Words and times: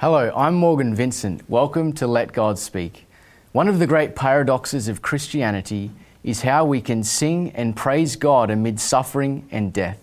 Hello, 0.00 0.32
I'm 0.36 0.54
Morgan 0.54 0.94
Vincent. 0.94 1.42
Welcome 1.50 1.92
to 1.94 2.06
Let 2.06 2.32
God 2.32 2.56
Speak. 2.56 3.08
One 3.50 3.66
of 3.66 3.80
the 3.80 3.86
great 3.88 4.14
paradoxes 4.14 4.86
of 4.86 5.02
Christianity 5.02 5.90
is 6.22 6.42
how 6.42 6.64
we 6.64 6.80
can 6.80 7.02
sing 7.02 7.50
and 7.50 7.74
praise 7.74 8.14
God 8.14 8.48
amid 8.48 8.78
suffering 8.78 9.48
and 9.50 9.72
death. 9.72 9.98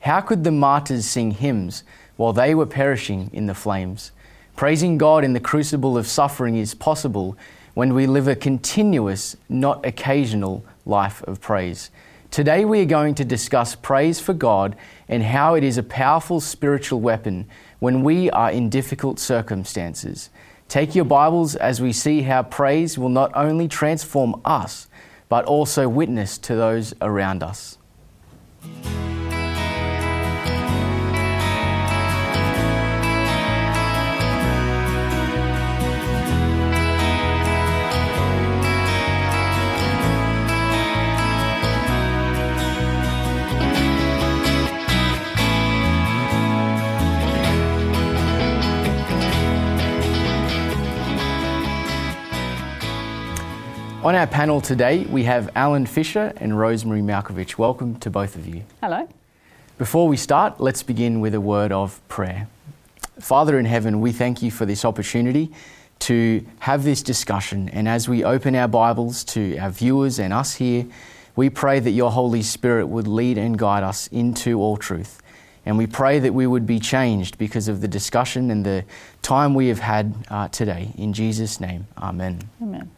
How 0.00 0.20
could 0.20 0.44
the 0.44 0.50
martyrs 0.50 1.06
sing 1.06 1.30
hymns 1.30 1.82
while 2.18 2.34
they 2.34 2.54
were 2.54 2.66
perishing 2.66 3.30
in 3.32 3.46
the 3.46 3.54
flames? 3.54 4.12
Praising 4.54 4.98
God 4.98 5.24
in 5.24 5.32
the 5.32 5.40
crucible 5.40 5.96
of 5.96 6.06
suffering 6.06 6.54
is 6.54 6.74
possible 6.74 7.34
when 7.72 7.94
we 7.94 8.06
live 8.06 8.28
a 8.28 8.36
continuous, 8.36 9.34
not 9.48 9.86
occasional 9.86 10.62
life 10.84 11.22
of 11.22 11.40
praise. 11.40 11.90
Today 12.30 12.66
we 12.66 12.82
are 12.82 12.86
going 12.86 13.14
to 13.16 13.24
discuss 13.24 13.74
praise 13.74 14.20
for 14.20 14.34
God 14.34 14.76
and 15.08 15.22
how 15.22 15.54
it 15.54 15.64
is 15.64 15.78
a 15.78 15.82
powerful 15.82 16.40
spiritual 16.40 17.00
weapon 17.00 17.48
when 17.78 18.02
we 18.02 18.30
are 18.30 18.50
in 18.50 18.68
difficult 18.68 19.18
circumstances. 19.18 20.28
Take 20.68 20.94
your 20.94 21.06
Bibles 21.06 21.56
as 21.56 21.80
we 21.80 21.92
see 21.92 22.22
how 22.22 22.42
praise 22.42 22.98
will 22.98 23.08
not 23.08 23.32
only 23.34 23.66
transform 23.66 24.40
us, 24.44 24.88
but 25.30 25.46
also 25.46 25.88
witness 25.88 26.36
to 26.38 26.54
those 26.54 26.92
around 27.00 27.42
us. 27.42 27.78
On 54.08 54.14
our 54.14 54.26
panel 54.26 54.62
today, 54.62 55.04
we 55.04 55.24
have 55.24 55.50
Alan 55.54 55.84
Fisher 55.84 56.32
and 56.38 56.58
Rosemary 56.58 57.02
Malkovich. 57.02 57.58
Welcome 57.58 58.00
to 58.00 58.08
both 58.08 58.36
of 58.36 58.46
you. 58.46 58.62
Hello. 58.80 59.06
Before 59.76 60.08
we 60.08 60.16
start, 60.16 60.58
let's 60.58 60.82
begin 60.82 61.20
with 61.20 61.34
a 61.34 61.42
word 61.42 61.72
of 61.72 62.00
prayer. 62.08 62.48
Father 63.20 63.58
in 63.58 63.66
heaven, 63.66 64.00
we 64.00 64.12
thank 64.12 64.40
you 64.40 64.50
for 64.50 64.64
this 64.64 64.86
opportunity 64.86 65.52
to 65.98 66.42
have 66.60 66.84
this 66.84 67.02
discussion. 67.02 67.68
And 67.68 67.86
as 67.86 68.08
we 68.08 68.24
open 68.24 68.54
our 68.54 68.66
Bibles 68.66 69.24
to 69.24 69.58
our 69.58 69.68
viewers 69.68 70.18
and 70.18 70.32
us 70.32 70.54
here, 70.54 70.86
we 71.36 71.50
pray 71.50 71.78
that 71.78 71.90
your 71.90 72.10
Holy 72.10 72.40
Spirit 72.40 72.86
would 72.86 73.06
lead 73.06 73.36
and 73.36 73.58
guide 73.58 73.82
us 73.82 74.06
into 74.06 74.58
all 74.58 74.78
truth. 74.78 75.20
And 75.66 75.76
we 75.76 75.86
pray 75.86 76.18
that 76.18 76.32
we 76.32 76.46
would 76.46 76.66
be 76.66 76.80
changed 76.80 77.36
because 77.36 77.68
of 77.68 77.82
the 77.82 77.88
discussion 77.88 78.50
and 78.50 78.64
the 78.64 78.86
time 79.20 79.52
we 79.52 79.68
have 79.68 79.80
had 79.80 80.14
uh, 80.30 80.48
today. 80.48 80.92
In 80.96 81.12
Jesus' 81.12 81.60
name, 81.60 81.88
amen. 81.98 82.48
Amen. 82.62 82.90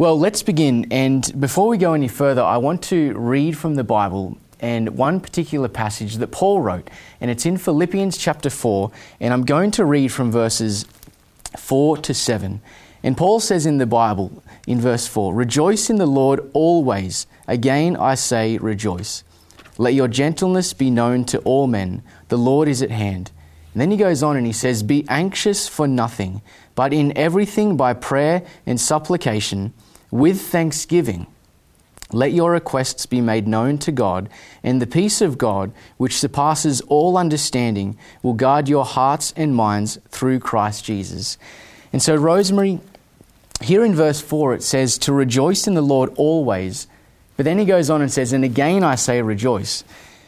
Well, 0.00 0.18
let's 0.18 0.42
begin. 0.42 0.86
And 0.90 1.30
before 1.38 1.68
we 1.68 1.76
go 1.76 1.92
any 1.92 2.08
further, 2.08 2.42
I 2.42 2.56
want 2.56 2.82
to 2.84 3.12
read 3.18 3.58
from 3.58 3.74
the 3.74 3.84
Bible 3.84 4.38
and 4.58 4.96
one 4.96 5.20
particular 5.20 5.68
passage 5.68 6.16
that 6.16 6.28
Paul 6.28 6.62
wrote. 6.62 6.88
And 7.20 7.30
it's 7.30 7.44
in 7.44 7.58
Philippians 7.58 8.16
chapter 8.16 8.48
4. 8.48 8.90
And 9.20 9.34
I'm 9.34 9.44
going 9.44 9.70
to 9.72 9.84
read 9.84 10.10
from 10.10 10.32
verses 10.32 10.86
4 11.58 11.98
to 11.98 12.14
7. 12.14 12.62
And 13.02 13.14
Paul 13.14 13.40
says 13.40 13.66
in 13.66 13.76
the 13.76 13.84
Bible, 13.84 14.42
in 14.66 14.80
verse 14.80 15.06
4, 15.06 15.34
Rejoice 15.34 15.90
in 15.90 15.96
the 15.96 16.06
Lord 16.06 16.50
always. 16.54 17.26
Again, 17.46 17.94
I 17.94 18.14
say, 18.14 18.56
rejoice. 18.56 19.22
Let 19.76 19.92
your 19.92 20.08
gentleness 20.08 20.72
be 20.72 20.90
known 20.90 21.26
to 21.26 21.40
all 21.40 21.66
men. 21.66 22.02
The 22.28 22.38
Lord 22.38 22.68
is 22.68 22.80
at 22.80 22.90
hand. 22.90 23.32
And 23.74 23.82
then 23.82 23.90
he 23.90 23.98
goes 23.98 24.22
on 24.22 24.38
and 24.38 24.46
he 24.46 24.54
says, 24.54 24.82
Be 24.82 25.04
anxious 25.10 25.68
for 25.68 25.86
nothing, 25.86 26.40
but 26.74 26.94
in 26.94 27.14
everything 27.18 27.76
by 27.76 27.92
prayer 27.92 28.42
and 28.64 28.80
supplication 28.80 29.74
with 30.10 30.40
thanksgiving. 30.40 31.26
Let 32.12 32.32
your 32.32 32.50
requests 32.52 33.06
be 33.06 33.20
made 33.20 33.46
known 33.46 33.78
to 33.78 33.92
God, 33.92 34.28
and 34.64 34.82
the 34.82 34.86
peace 34.86 35.20
of 35.20 35.38
God, 35.38 35.72
which 35.96 36.18
surpasses 36.18 36.80
all 36.82 37.16
understanding, 37.16 37.96
will 38.22 38.34
guard 38.34 38.68
your 38.68 38.84
hearts 38.84 39.32
and 39.36 39.54
minds 39.54 39.98
through 40.08 40.40
Christ 40.40 40.84
Jesus. 40.84 41.38
And 41.92 42.02
so, 42.02 42.16
Rosemary, 42.16 42.80
here 43.62 43.84
in 43.84 43.94
verse 43.94 44.20
4, 44.20 44.54
it 44.54 44.62
says, 44.62 44.98
To 44.98 45.12
rejoice 45.12 45.68
in 45.68 45.74
the 45.74 45.82
Lord 45.82 46.10
always. 46.16 46.88
But 47.36 47.44
then 47.44 47.58
he 47.58 47.64
goes 47.64 47.90
on 47.90 48.02
and 48.02 48.10
says, 48.10 48.32
And 48.32 48.44
again 48.44 48.82
I 48.82 48.96
say 48.96 49.22
rejoice. 49.22 49.84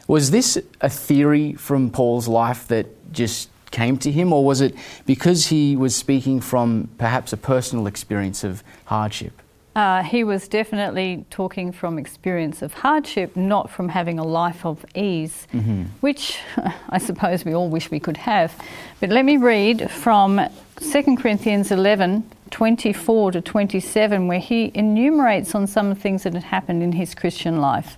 Was 0.06 0.31
this 0.31 0.59
a 0.81 0.88
theory 0.88 1.54
from 1.54 1.91
Paul's 1.91 2.28
life 2.28 2.69
that 2.69 3.12
just 3.12 3.48
came 3.71 3.97
to 3.98 4.12
him, 4.12 4.32
or 4.32 4.44
was 4.44 4.60
it 4.60 4.75
because 5.04 5.47
he 5.47 5.75
was 5.75 5.97
speaking 5.97 6.41
from 6.41 6.91
perhaps 6.98 7.32
a 7.32 7.37
personal 7.37 7.87
experience 7.87 8.44
of 8.44 8.62
hardship? 8.84 9.41
Uh, 9.75 10.03
he 10.03 10.22
was 10.22 10.49
definitely 10.49 11.25
talking 11.31 11.72
from 11.72 11.99
experience 11.99 12.60
of 12.60 12.75
hardship, 12.75 13.34
not 13.37 13.71
from 13.71 13.88
having 13.88 14.19
a 14.19 14.25
life 14.25 14.66
of 14.66 14.84
ease, 14.94 15.47
mm-hmm. 15.53 15.84
which 16.00 16.38
I 16.91 16.99
suppose 16.99 17.44
we 17.44 17.55
all 17.55 17.71
wish 17.71 17.91
we 17.91 17.99
could 17.99 18.19
have. 18.19 18.55
But 19.00 19.09
let 19.09 19.25
me 19.25 19.38
read 19.38 19.91
from 19.91 20.41
2 20.77 21.16
Corinthians 21.16 21.71
11 21.71 22.31
24 22.50 23.33
to 23.33 23.41
27, 23.41 24.27
where 24.27 24.38
he 24.38 24.71
enumerates 24.75 25.55
on 25.55 25.66
some 25.66 25.94
things 25.94 26.25
that 26.25 26.34
had 26.34 26.44
happened 26.44 26.83
in 26.83 26.93
his 26.93 27.15
Christian 27.15 27.62
life. 27.62 27.97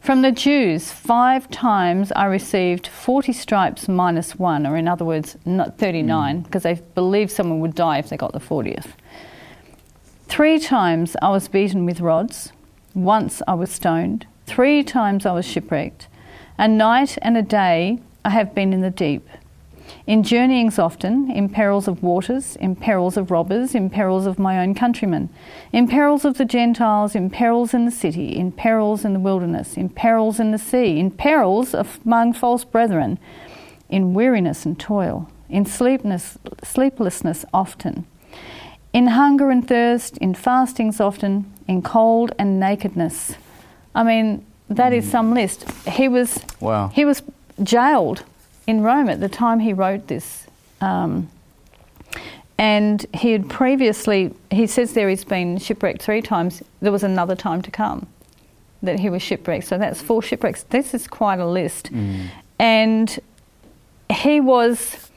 From 0.00 0.22
the 0.22 0.32
Jews, 0.32 0.90
five 0.90 1.48
times 1.48 2.10
I 2.16 2.24
received 2.24 2.88
40 2.88 3.32
stripes 3.32 3.88
minus 3.88 4.36
one, 4.36 4.66
or 4.66 4.76
in 4.76 4.88
other 4.88 5.04
words, 5.04 5.36
not 5.44 5.78
39, 5.78 6.40
mm. 6.40 6.42
because 6.44 6.64
they 6.64 6.80
believed 6.96 7.30
someone 7.30 7.60
would 7.60 7.76
die 7.76 7.98
if 7.98 8.08
they 8.08 8.16
got 8.16 8.32
the 8.32 8.40
40th. 8.40 8.88
Three 10.32 10.58
times 10.58 11.14
I 11.20 11.28
was 11.28 11.46
beaten 11.46 11.84
with 11.84 12.00
rods. 12.00 12.54
Once 12.94 13.42
I 13.46 13.52
was 13.52 13.70
stoned. 13.70 14.26
Three 14.46 14.82
times 14.82 15.26
I 15.26 15.34
was 15.34 15.44
shipwrecked. 15.44 16.08
A 16.56 16.66
night 16.66 17.18
and 17.20 17.36
a 17.36 17.42
day 17.42 17.98
I 18.24 18.30
have 18.30 18.54
been 18.54 18.72
in 18.72 18.80
the 18.80 18.88
deep. 18.88 19.28
In 20.06 20.22
journeyings 20.22 20.78
often, 20.78 21.30
in 21.30 21.50
perils 21.50 21.86
of 21.86 22.02
waters, 22.02 22.56
in 22.56 22.76
perils 22.76 23.18
of 23.18 23.30
robbers, 23.30 23.74
in 23.74 23.90
perils 23.90 24.24
of 24.24 24.38
my 24.38 24.58
own 24.58 24.74
countrymen, 24.74 25.28
in 25.70 25.86
perils 25.86 26.24
of 26.24 26.38
the 26.38 26.46
Gentiles, 26.46 27.14
in 27.14 27.28
perils 27.28 27.74
in 27.74 27.84
the 27.84 27.90
city, 27.90 28.34
in 28.34 28.52
perils 28.52 29.04
in 29.04 29.12
the 29.12 29.20
wilderness, 29.20 29.76
in 29.76 29.90
perils 29.90 30.40
in 30.40 30.50
the 30.50 30.56
sea, 30.56 30.98
in 30.98 31.10
perils 31.10 31.74
among 31.74 32.32
false 32.32 32.64
brethren, 32.64 33.18
in 33.90 34.14
weariness 34.14 34.64
and 34.64 34.80
toil, 34.80 35.28
in 35.50 35.66
sleeplessness, 35.66 36.38
sleeplessness 36.64 37.44
often 37.52 38.06
in 38.92 39.08
hunger 39.08 39.50
and 39.50 39.66
thirst, 39.66 40.18
in 40.18 40.34
fastings 40.34 41.00
often, 41.00 41.52
in 41.66 41.82
cold 41.82 42.32
and 42.38 42.60
nakedness. 42.60 43.34
I 43.94 44.02
mean, 44.02 44.44
that 44.68 44.92
mm. 44.92 44.96
is 44.96 45.10
some 45.10 45.34
list. 45.34 45.70
He 45.88 46.08
was 46.08 46.40
wow. 46.60 46.88
He 46.88 47.04
was 47.04 47.22
jailed 47.62 48.24
in 48.66 48.82
Rome 48.82 49.08
at 49.08 49.20
the 49.20 49.28
time 49.28 49.60
he 49.60 49.72
wrote 49.72 50.08
this. 50.08 50.46
Um, 50.80 51.28
and 52.58 53.04
he 53.14 53.32
had 53.32 53.48
previously, 53.48 54.32
he 54.50 54.66
says 54.66 54.92
there 54.92 55.08
he's 55.08 55.24
been 55.24 55.58
shipwrecked 55.58 56.02
three 56.02 56.22
times. 56.22 56.62
There 56.80 56.92
was 56.92 57.02
another 57.02 57.34
time 57.34 57.62
to 57.62 57.70
come 57.70 58.06
that 58.82 59.00
he 59.00 59.10
was 59.10 59.22
shipwrecked. 59.22 59.66
So 59.66 59.78
that's 59.78 60.00
four 60.00 60.22
shipwrecks. 60.22 60.64
This 60.64 60.94
is 60.94 61.06
quite 61.06 61.40
a 61.40 61.46
list. 61.46 61.92
Mm. 61.92 62.28
And 62.58 63.20
he 64.12 64.40
was 64.40 65.10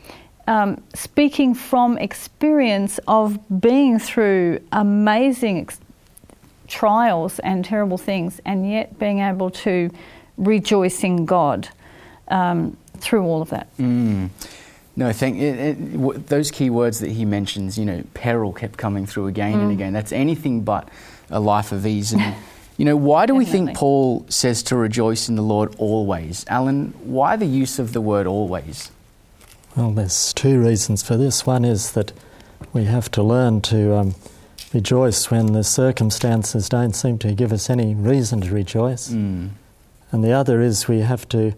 um, 0.47 0.83
speaking 0.93 1.53
from 1.53 1.97
experience 1.97 2.99
of 3.07 3.39
being 3.61 3.99
through 3.99 4.59
amazing 4.71 5.61
ex- 5.61 5.79
trials 6.67 7.39
and 7.39 7.65
terrible 7.65 7.97
things, 7.97 8.39
and 8.45 8.69
yet 8.69 8.97
being 8.99 9.19
able 9.19 9.49
to 9.49 9.89
rejoice 10.37 11.03
in 11.03 11.25
God 11.25 11.69
um, 12.27 12.77
through 12.97 13.23
all 13.23 13.41
of 13.41 13.49
that. 13.49 13.75
Mm. 13.77 14.29
No, 14.97 15.11
thank 15.11 15.37
it, 15.37 15.59
it, 15.59 15.93
w- 15.93 16.19
those 16.19 16.51
key 16.51 16.69
words 16.69 16.99
that 16.99 17.11
he 17.11 17.25
mentions. 17.25 17.77
You 17.77 17.85
know, 17.85 18.03
peril 18.13 18.53
kept 18.53 18.77
coming 18.77 19.05
through 19.05 19.27
again 19.27 19.55
mm. 19.55 19.63
and 19.63 19.71
again. 19.71 19.93
That's 19.93 20.11
anything 20.11 20.61
but 20.61 20.87
a 21.29 21.39
life 21.39 21.71
of 21.71 21.85
ease. 21.85 22.13
And 22.13 22.35
you 22.77 22.85
know, 22.85 22.95
why 22.95 23.25
do 23.25 23.35
we 23.35 23.45
think 23.45 23.75
Paul 23.75 24.25
says 24.29 24.63
to 24.63 24.75
rejoice 24.75 25.27
in 25.27 25.35
the 25.35 25.41
Lord 25.41 25.75
always? 25.77 26.45
Alan, 26.47 26.93
why 27.03 27.35
the 27.35 27.45
use 27.45 27.79
of 27.79 27.93
the 27.93 28.01
word 28.01 28.27
always? 28.27 28.91
Well, 29.75 29.91
there's 29.91 30.33
two 30.33 30.59
reasons 30.59 31.03
for 31.03 31.17
this. 31.17 31.45
One 31.45 31.65
is 31.65 31.91
that 31.91 32.13
we 32.71 32.85
have 32.85 33.11
to 33.11 33.23
learn 33.23 33.61
to 33.61 33.95
um, 33.95 34.15
rejoice 34.73 35.29
when 35.29 35.53
the 35.53 35.63
circumstances 35.63 36.69
don't 36.69 36.93
seem 36.93 37.17
to 37.19 37.33
give 37.33 37.51
us 37.51 37.69
any 37.69 37.93
reason 37.93 38.41
to 38.41 38.53
rejoice. 38.53 39.09
Mm. 39.09 39.49
And 40.11 40.23
the 40.23 40.31
other 40.31 40.61
is 40.61 40.87
we 40.87 40.99
have 40.99 41.27
to 41.29 41.53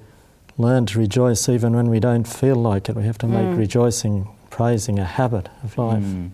learn 0.58 0.88
to 0.88 1.00
rejoice 1.00 1.48
even 1.48 1.75
when 1.75 1.90
we 1.90 2.00
don't 2.00 2.28
feel 2.28 2.56
like 2.56 2.90
it. 2.90 2.96
We 2.96 3.04
have 3.04 3.19
to 3.19 3.28
make 3.28 3.46
mm. 3.46 3.58
rejoicing, 3.58 4.28
praising 4.50 4.98
a 4.98 5.06
habit 5.06 5.50
of 5.64 5.78
life. 5.78 6.04
Mm. 6.04 6.31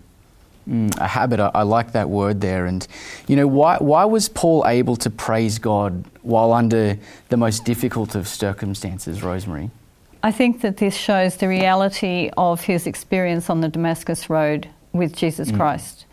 Mm, 0.68 0.98
a 0.98 1.06
habit, 1.06 1.40
I, 1.40 1.50
I, 1.54 1.62
like 1.62 1.92
that 1.92 2.08
word 2.08 2.40
there. 2.40 2.64
And, 2.64 2.86
you 3.28 3.36
know, 3.36 3.46
why, 3.46 3.76
why 3.76 4.06
was 4.06 4.30
Paul 4.30 4.64
able 4.66 4.96
to 4.96 5.10
praise 5.10 5.58
God 5.58 6.06
while 6.22 6.54
under 6.54 6.98
the 7.28 7.36
most 7.36 7.66
difficult 7.66 8.14
of 8.14 8.26
circumstances, 8.26 9.22
Rosemary? 9.22 9.70
I 10.24 10.32
think 10.32 10.62
that 10.62 10.78
this 10.78 10.96
shows 10.96 11.36
the 11.36 11.48
reality 11.48 12.30
of 12.38 12.62
his 12.62 12.86
experience 12.86 13.50
on 13.50 13.60
the 13.60 13.68
Damascus 13.68 14.30
Road 14.30 14.68
with 14.92 15.14
Jesus 15.14 15.50
Mm. 15.50 15.56
Christ. 15.58 16.06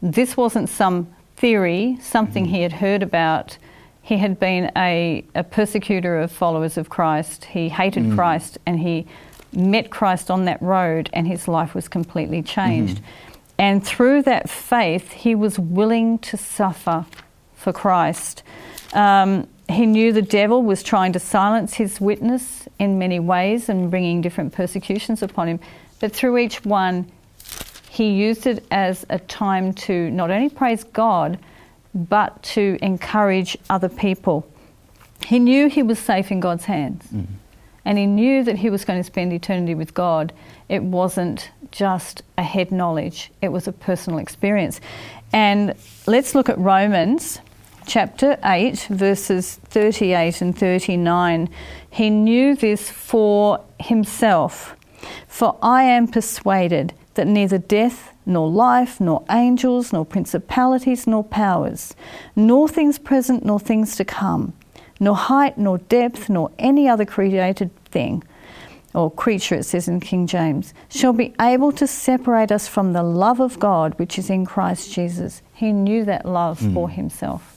This 0.00 0.36
wasn't 0.36 0.68
some 0.68 1.08
theory, 1.36 1.98
something 2.00 2.44
Mm-hmm. 2.44 2.54
he 2.54 2.62
had 2.62 2.72
heard 2.74 3.02
about. 3.02 3.58
He 4.02 4.18
had 4.18 4.38
been 4.38 4.70
a, 4.76 5.24
a 5.34 5.42
persecutor 5.42 6.20
of 6.20 6.30
followers 6.30 6.78
of 6.78 6.88
Christ. 6.90 7.46
He 7.46 7.68
hated 7.70 8.04
Mm. 8.04 8.14
Christ 8.14 8.58
and 8.66 8.78
he 8.78 9.06
met 9.52 9.90
Christ 9.90 10.30
on 10.30 10.44
that 10.44 10.62
road, 10.62 11.10
and 11.12 11.26
his 11.26 11.48
life 11.48 11.74
was 11.74 11.88
completely 11.88 12.40
changed. 12.42 12.98
Mm-hmm. 12.98 13.04
And 13.58 13.84
through 13.84 14.22
that 14.22 14.48
faith, 14.48 15.10
he 15.24 15.34
was 15.34 15.58
willing 15.58 16.18
to 16.20 16.36
suffer 16.36 17.04
for 17.56 17.72
Christ. 17.72 18.44
Um, 18.94 19.48
he 19.72 19.86
knew 19.86 20.12
the 20.12 20.22
devil 20.22 20.62
was 20.62 20.82
trying 20.82 21.12
to 21.12 21.18
silence 21.18 21.74
his 21.74 22.00
witness 22.00 22.68
in 22.78 22.98
many 22.98 23.20
ways 23.20 23.68
and 23.68 23.90
bringing 23.90 24.20
different 24.20 24.52
persecutions 24.52 25.22
upon 25.22 25.48
him. 25.48 25.60
But 26.00 26.12
through 26.12 26.38
each 26.38 26.64
one, 26.64 27.10
he 27.90 28.10
used 28.12 28.46
it 28.46 28.64
as 28.70 29.04
a 29.10 29.18
time 29.18 29.72
to 29.74 30.10
not 30.10 30.30
only 30.30 30.48
praise 30.48 30.84
God, 30.84 31.38
but 31.94 32.42
to 32.42 32.78
encourage 32.80 33.56
other 33.68 33.88
people. 33.88 34.48
He 35.26 35.38
knew 35.38 35.68
he 35.68 35.82
was 35.82 35.98
safe 35.98 36.30
in 36.30 36.40
God's 36.40 36.64
hands. 36.64 37.04
Mm-hmm. 37.06 37.34
And 37.84 37.98
he 37.98 38.06
knew 38.06 38.44
that 38.44 38.56
he 38.56 38.70
was 38.70 38.84
going 38.84 39.00
to 39.00 39.04
spend 39.04 39.32
eternity 39.32 39.74
with 39.74 39.94
God. 39.94 40.32
It 40.68 40.82
wasn't 40.82 41.50
just 41.70 42.22
a 42.38 42.42
head 42.42 42.70
knowledge, 42.70 43.30
it 43.42 43.48
was 43.48 43.66
a 43.68 43.72
personal 43.72 44.18
experience. 44.18 44.80
And 45.32 45.74
let's 46.06 46.34
look 46.34 46.48
at 46.48 46.58
Romans 46.58 47.40
chapter 47.90 48.38
8, 48.44 48.86
verses 48.88 49.56
38 49.64 50.40
and 50.40 50.56
39. 50.56 51.48
He 51.90 52.08
knew 52.08 52.54
this 52.54 52.88
for 52.88 53.64
himself. 53.80 54.76
For 55.26 55.58
I 55.60 55.82
am 55.82 56.06
persuaded 56.06 56.94
that 57.14 57.26
neither 57.26 57.58
death, 57.58 58.14
nor 58.24 58.48
life, 58.48 59.00
nor 59.00 59.24
angels, 59.28 59.92
nor 59.92 60.04
principalities, 60.04 61.08
nor 61.08 61.24
powers, 61.24 61.96
nor 62.36 62.68
things 62.68 62.96
present, 62.96 63.44
nor 63.44 63.58
things 63.58 63.96
to 63.96 64.04
come, 64.04 64.52
nor 65.00 65.16
height, 65.16 65.58
nor 65.58 65.78
depth, 65.78 66.28
nor 66.28 66.52
any 66.60 66.88
other 66.88 67.04
created 67.04 67.74
thing, 67.86 68.22
or 68.94 69.10
creature, 69.10 69.56
it 69.56 69.64
says 69.64 69.88
in 69.88 69.98
King 69.98 70.28
James, 70.28 70.74
shall 70.90 71.12
be 71.12 71.34
able 71.40 71.72
to 71.72 71.88
separate 71.88 72.52
us 72.52 72.68
from 72.68 72.92
the 72.92 73.02
love 73.02 73.40
of 73.40 73.58
God 73.58 73.98
which 73.98 74.16
is 74.16 74.30
in 74.30 74.46
Christ 74.46 74.92
Jesus. 74.92 75.42
He 75.52 75.72
knew 75.72 76.04
that 76.04 76.24
love 76.24 76.60
for 76.72 76.88
hmm. 76.88 76.94
himself. 76.94 77.49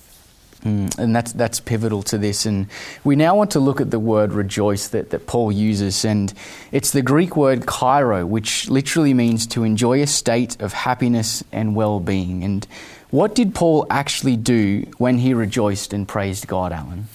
Mm, 0.64 0.98
and 0.98 1.16
that's 1.16 1.34
that's 1.34 1.60
pivotal 1.60 2.04
to 2.04 2.18
this. 2.18 2.46
And 2.46 2.68
we 3.04 3.16
now 3.16 3.36
want 3.36 3.52
to 3.52 3.60
look 3.60 3.82
at 3.82 3.92
the 3.92 4.00
word 4.00 4.32
rejoice 4.32 4.88
that, 4.90 5.10
that 5.10 5.28
Paul 5.28 5.52
uses, 5.52 6.06
and 6.06 6.34
it's 6.72 6.92
the 6.92 7.02
Greek 7.02 7.36
word 7.36 7.62
kairo, 7.62 8.26
which 8.26 8.70
literally 8.70 9.14
means 9.14 9.46
to 9.48 9.64
enjoy 9.64 10.02
a 10.02 10.08
state 10.08 10.60
of 10.62 10.72
happiness 10.72 11.44
and 11.52 11.76
well-being. 11.76 12.44
And 12.44 12.66
what 13.10 13.36
did 13.36 13.54
Paul 13.54 13.86
actually 13.90 14.38
do 14.38 14.86
when 14.98 15.18
he 15.18 15.34
rejoiced 15.34 15.94
and 15.94 16.08
praised 16.08 16.48
God, 16.48 16.72
Alan? 16.72 17.08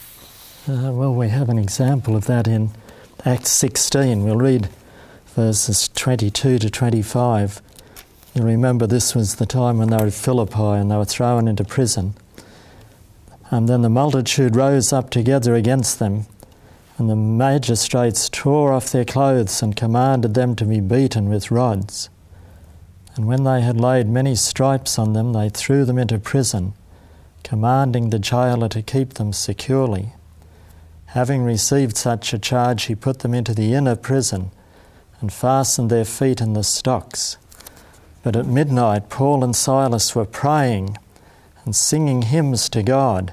Uh, 0.68 0.92
well, 0.92 1.14
we 1.14 1.28
have 1.30 1.48
an 1.48 1.58
example 1.58 2.14
of 2.14 2.26
that 2.26 2.46
in 2.46 2.70
Acts 3.24 3.50
16. 3.52 4.22
We'll 4.22 4.36
read 4.36 4.68
verses 5.28 5.88
22 5.88 6.58
to 6.58 6.68
25. 6.70 7.62
You 8.34 8.42
remember 8.42 8.86
this 8.86 9.14
was 9.14 9.36
the 9.36 9.46
time 9.46 9.78
when 9.78 9.88
they 9.88 9.96
were 9.96 10.06
at 10.06 10.12
Philippi 10.12 10.78
and 10.78 10.90
they 10.90 10.96
were 10.96 11.06
thrown 11.06 11.48
into 11.48 11.64
prison. 11.64 12.14
And 13.50 13.68
then 13.68 13.82
the 13.82 13.88
multitude 13.88 14.56
rose 14.56 14.92
up 14.92 15.10
together 15.10 15.54
against 15.54 15.98
them, 15.98 16.26
and 16.98 17.08
the 17.08 17.16
magistrates 17.16 18.28
tore 18.28 18.72
off 18.72 18.92
their 18.92 19.04
clothes 19.04 19.62
and 19.62 19.76
commanded 19.76 20.34
them 20.34 20.54
to 20.56 20.64
be 20.64 20.80
beaten 20.80 21.28
with 21.28 21.50
rods. 21.50 22.10
And 23.16 23.26
when 23.26 23.44
they 23.44 23.62
had 23.62 23.80
laid 23.80 24.08
many 24.08 24.34
stripes 24.34 24.98
on 24.98 25.12
them, 25.12 25.32
they 25.32 25.48
threw 25.48 25.84
them 25.84 25.98
into 25.98 26.18
prison, 26.18 26.74
commanding 27.42 28.10
the 28.10 28.18
jailer 28.18 28.68
to 28.68 28.82
keep 28.82 29.14
them 29.14 29.32
securely. 29.32 30.12
Having 31.06 31.42
received 31.42 31.96
such 31.96 32.34
a 32.34 32.38
charge, 32.38 32.84
he 32.84 32.94
put 32.94 33.20
them 33.20 33.32
into 33.32 33.54
the 33.54 33.72
inner 33.72 33.96
prison 33.96 34.50
and 35.20 35.32
fastened 35.32 35.90
their 35.90 36.04
feet 36.04 36.40
in 36.40 36.52
the 36.52 36.62
stocks. 36.62 37.38
But 38.22 38.36
at 38.36 38.46
midnight, 38.46 39.08
Paul 39.08 39.42
and 39.42 39.56
Silas 39.56 40.14
were 40.14 40.26
praying 40.26 40.98
and 41.64 41.74
singing 41.74 42.22
hymns 42.22 42.68
to 42.70 42.82
God, 42.82 43.32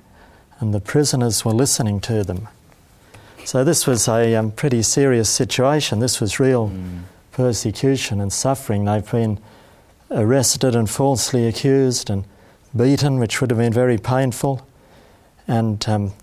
and 0.60 0.74
the 0.74 0.80
prisoners 0.80 1.44
were 1.44 1.54
listening 1.54 2.00
to 2.02 2.24
them. 2.24 2.48
So, 3.44 3.64
this 3.64 3.86
was 3.86 4.08
a 4.08 4.36
um, 4.36 4.52
pretty 4.52 4.82
serious 4.82 5.30
situation. 5.30 6.00
This 6.00 6.20
was 6.20 6.40
real 6.40 6.72
persecution 7.32 8.20
and 8.20 8.34
suffering. 8.34 8.86
They've 8.86 9.12
been 9.12 9.40
arrested 10.10 10.76
and 10.76 10.90
falsely 10.90 11.48
accused 11.48 12.10
and 12.10 12.26
beaten, 12.76 13.20
which 13.20 13.42
would 13.42 13.52
have 13.52 13.60
been 13.60 13.74
very 13.74 13.98
painful. 13.98 14.68
And 15.48 15.88
um, 15.88 16.14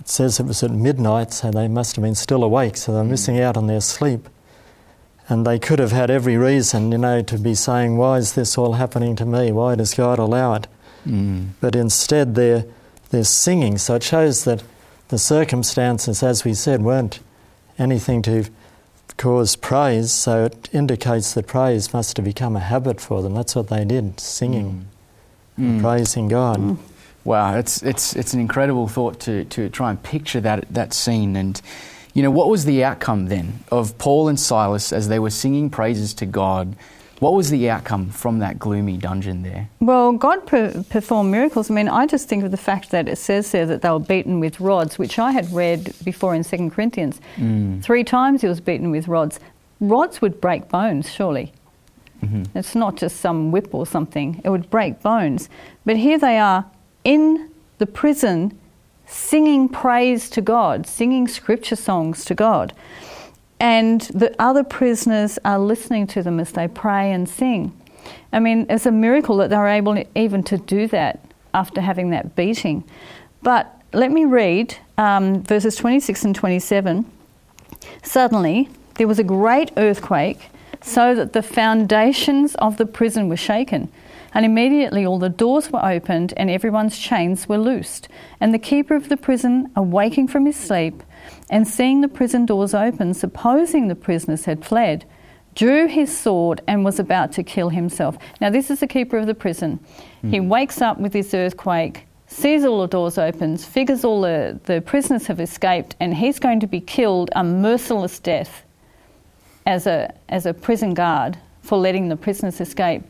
it 0.00 0.08
says 0.08 0.40
it 0.40 0.46
was 0.46 0.62
at 0.62 0.70
midnight, 0.70 1.32
so 1.32 1.50
they 1.50 1.68
must 1.68 1.96
have 1.96 2.02
been 2.02 2.14
still 2.14 2.42
awake, 2.42 2.76
so 2.76 2.92
they're 2.92 3.04
missing 3.04 3.38
out 3.40 3.56
on 3.56 3.66
their 3.66 3.80
sleep. 3.80 4.28
And 5.28 5.46
they 5.46 5.58
could 5.58 5.78
have 5.78 5.92
had 5.92 6.10
every 6.10 6.36
reason, 6.36 6.92
you 6.92 6.98
know, 6.98 7.22
to 7.22 7.38
be 7.38 7.54
saying, 7.54 7.96
Why 7.96 8.18
is 8.18 8.32
this 8.34 8.58
all 8.58 8.74
happening 8.74 9.16
to 9.16 9.24
me? 9.24 9.52
Why 9.52 9.74
does 9.74 9.94
God 9.94 10.18
allow 10.18 10.54
it? 10.54 10.66
Mm. 11.06 11.50
But 11.60 11.76
instead, 11.76 12.34
they're, 12.34 12.64
they're 13.12 13.22
singing. 13.24 13.78
So 13.78 13.94
it 13.94 14.02
shows 14.02 14.42
that 14.44 14.64
the 15.08 15.18
circumstances, 15.18 16.22
as 16.22 16.44
we 16.44 16.54
said, 16.54 16.82
weren't 16.82 17.20
anything 17.78 18.22
to 18.22 18.46
cause 19.18 19.54
praise. 19.54 20.10
So 20.10 20.46
it 20.46 20.68
indicates 20.72 21.34
that 21.34 21.46
praise 21.46 21.92
must 21.92 22.16
have 22.16 22.24
become 22.24 22.56
a 22.56 22.60
habit 22.60 23.00
for 23.00 23.22
them. 23.22 23.34
That's 23.34 23.54
what 23.54 23.68
they 23.68 23.84
did, 23.84 24.18
singing, 24.18 24.86
Mm. 25.60 25.80
praising 25.82 26.28
God. 26.28 26.78
Wow, 27.24 27.56
it's 27.56 27.82
it's 27.82 28.16
it's 28.16 28.32
an 28.34 28.40
incredible 28.40 28.88
thought 28.88 29.20
to 29.20 29.44
to 29.44 29.68
try 29.68 29.90
and 29.90 30.02
picture 30.02 30.40
that 30.40 30.64
that 30.70 30.92
scene 30.94 31.36
and 31.36 31.60
you 32.14 32.22
know 32.22 32.30
what 32.30 32.48
was 32.48 32.64
the 32.64 32.82
outcome 32.82 33.26
then 33.26 33.60
of 33.70 33.96
Paul 33.98 34.28
and 34.28 34.40
Silas 34.40 34.92
as 34.92 35.08
they 35.08 35.18
were 35.18 35.30
singing 35.30 35.68
praises 35.70 36.14
to 36.14 36.26
God? 36.26 36.74
What 37.22 37.34
was 37.34 37.50
the 37.50 37.70
outcome 37.70 38.10
from 38.10 38.40
that 38.40 38.58
gloomy 38.58 38.96
dungeon 38.96 39.44
there? 39.44 39.68
Well, 39.78 40.10
God 40.10 40.44
per- 40.44 40.82
performed 40.90 41.30
miracles. 41.30 41.70
I 41.70 41.74
mean, 41.74 41.88
I 41.88 42.04
just 42.04 42.28
think 42.28 42.42
of 42.42 42.50
the 42.50 42.56
fact 42.56 42.90
that 42.90 43.06
it 43.06 43.14
says 43.14 43.52
there 43.52 43.64
that 43.64 43.80
they 43.80 43.90
were 43.90 44.00
beaten 44.00 44.40
with 44.40 44.58
rods, 44.58 44.98
which 44.98 45.20
I 45.20 45.30
had 45.30 45.48
read 45.52 45.94
before 46.04 46.34
in 46.34 46.42
2 46.42 46.70
Corinthians. 46.70 47.20
Mm. 47.36 47.80
Three 47.80 48.02
times 48.02 48.40
he 48.40 48.48
was 48.48 48.60
beaten 48.60 48.90
with 48.90 49.06
rods. 49.06 49.38
Rods 49.78 50.20
would 50.20 50.40
break 50.40 50.68
bones, 50.68 51.12
surely. 51.12 51.52
Mm-hmm. 52.24 52.58
It's 52.58 52.74
not 52.74 52.96
just 52.96 53.18
some 53.18 53.52
whip 53.52 53.72
or 53.72 53.86
something, 53.86 54.40
it 54.44 54.50
would 54.50 54.68
break 54.68 55.00
bones. 55.00 55.48
But 55.84 55.98
here 55.98 56.18
they 56.18 56.40
are 56.40 56.64
in 57.04 57.52
the 57.78 57.86
prison 57.86 58.58
singing 59.06 59.68
praise 59.68 60.28
to 60.30 60.40
God, 60.40 60.88
singing 60.88 61.28
scripture 61.28 61.76
songs 61.76 62.24
to 62.24 62.34
God. 62.34 62.72
And 63.62 64.00
the 64.12 64.34
other 64.40 64.64
prisoners 64.64 65.38
are 65.44 65.56
listening 65.56 66.08
to 66.08 66.22
them 66.24 66.40
as 66.40 66.50
they 66.50 66.66
pray 66.66 67.12
and 67.12 67.28
sing. 67.28 67.72
I 68.32 68.40
mean, 68.40 68.66
it's 68.68 68.86
a 68.86 68.90
miracle 68.90 69.36
that 69.36 69.50
they 69.50 69.56
were 69.56 69.68
able 69.68 70.02
even 70.16 70.42
to 70.42 70.58
do 70.58 70.88
that 70.88 71.24
after 71.54 71.80
having 71.80 72.10
that 72.10 72.34
beating. 72.34 72.82
But 73.40 73.72
let 73.92 74.10
me 74.10 74.24
read 74.24 74.76
um, 74.98 75.44
verses 75.44 75.76
26 75.76 76.24
and 76.24 76.34
27. 76.34 77.08
Suddenly, 78.02 78.68
there 78.96 79.06
was 79.06 79.20
a 79.20 79.24
great 79.24 79.70
earthquake, 79.76 80.50
so 80.80 81.14
that 81.14 81.32
the 81.32 81.42
foundations 81.42 82.56
of 82.56 82.78
the 82.78 82.86
prison 82.86 83.28
were 83.28 83.36
shaken. 83.36 83.92
And 84.34 84.44
immediately 84.44 85.06
all 85.06 85.20
the 85.20 85.28
doors 85.28 85.70
were 85.70 85.84
opened 85.84 86.34
and 86.36 86.50
everyone's 86.50 86.98
chains 86.98 87.48
were 87.48 87.58
loosed. 87.58 88.08
And 88.40 88.52
the 88.52 88.58
keeper 88.58 88.96
of 88.96 89.08
the 89.08 89.16
prison, 89.16 89.70
awaking 89.76 90.26
from 90.26 90.46
his 90.46 90.56
sleep 90.56 91.04
and 91.50 91.66
seeing 91.66 92.00
the 92.00 92.08
prison 92.08 92.46
doors 92.46 92.74
open, 92.74 93.14
supposing 93.14 93.88
the 93.88 93.94
prisoners 93.94 94.44
had 94.44 94.64
fled, 94.64 95.04
drew 95.54 95.86
his 95.86 96.16
sword 96.16 96.62
and 96.66 96.84
was 96.84 96.98
about 96.98 97.32
to 97.32 97.42
kill 97.42 97.68
himself. 97.68 98.16
Now, 98.40 98.50
this 98.50 98.70
is 98.70 98.80
the 98.80 98.86
keeper 98.86 99.18
of 99.18 99.26
the 99.26 99.34
prison. 99.34 99.80
He 100.22 100.38
hmm. 100.38 100.48
wakes 100.48 100.80
up 100.80 100.98
with 100.98 101.12
this 101.12 101.34
earthquake, 101.34 102.06
sees 102.26 102.64
all 102.64 102.80
the 102.80 102.88
doors 102.88 103.18
open, 103.18 103.58
figures 103.58 104.04
all 104.04 104.22
the, 104.22 104.58
the 104.64 104.80
prisoners 104.80 105.26
have 105.26 105.40
escaped, 105.40 105.94
and 106.00 106.14
he's 106.14 106.38
going 106.38 106.60
to 106.60 106.66
be 106.66 106.80
killed 106.80 107.30
a 107.34 107.44
merciless 107.44 108.18
death 108.18 108.64
as 109.66 109.86
a, 109.86 110.14
as 110.28 110.46
a 110.46 110.54
prison 110.54 110.94
guard 110.94 111.38
for 111.60 111.78
letting 111.78 112.08
the 112.08 112.16
prisoners 112.16 112.60
escape. 112.60 113.02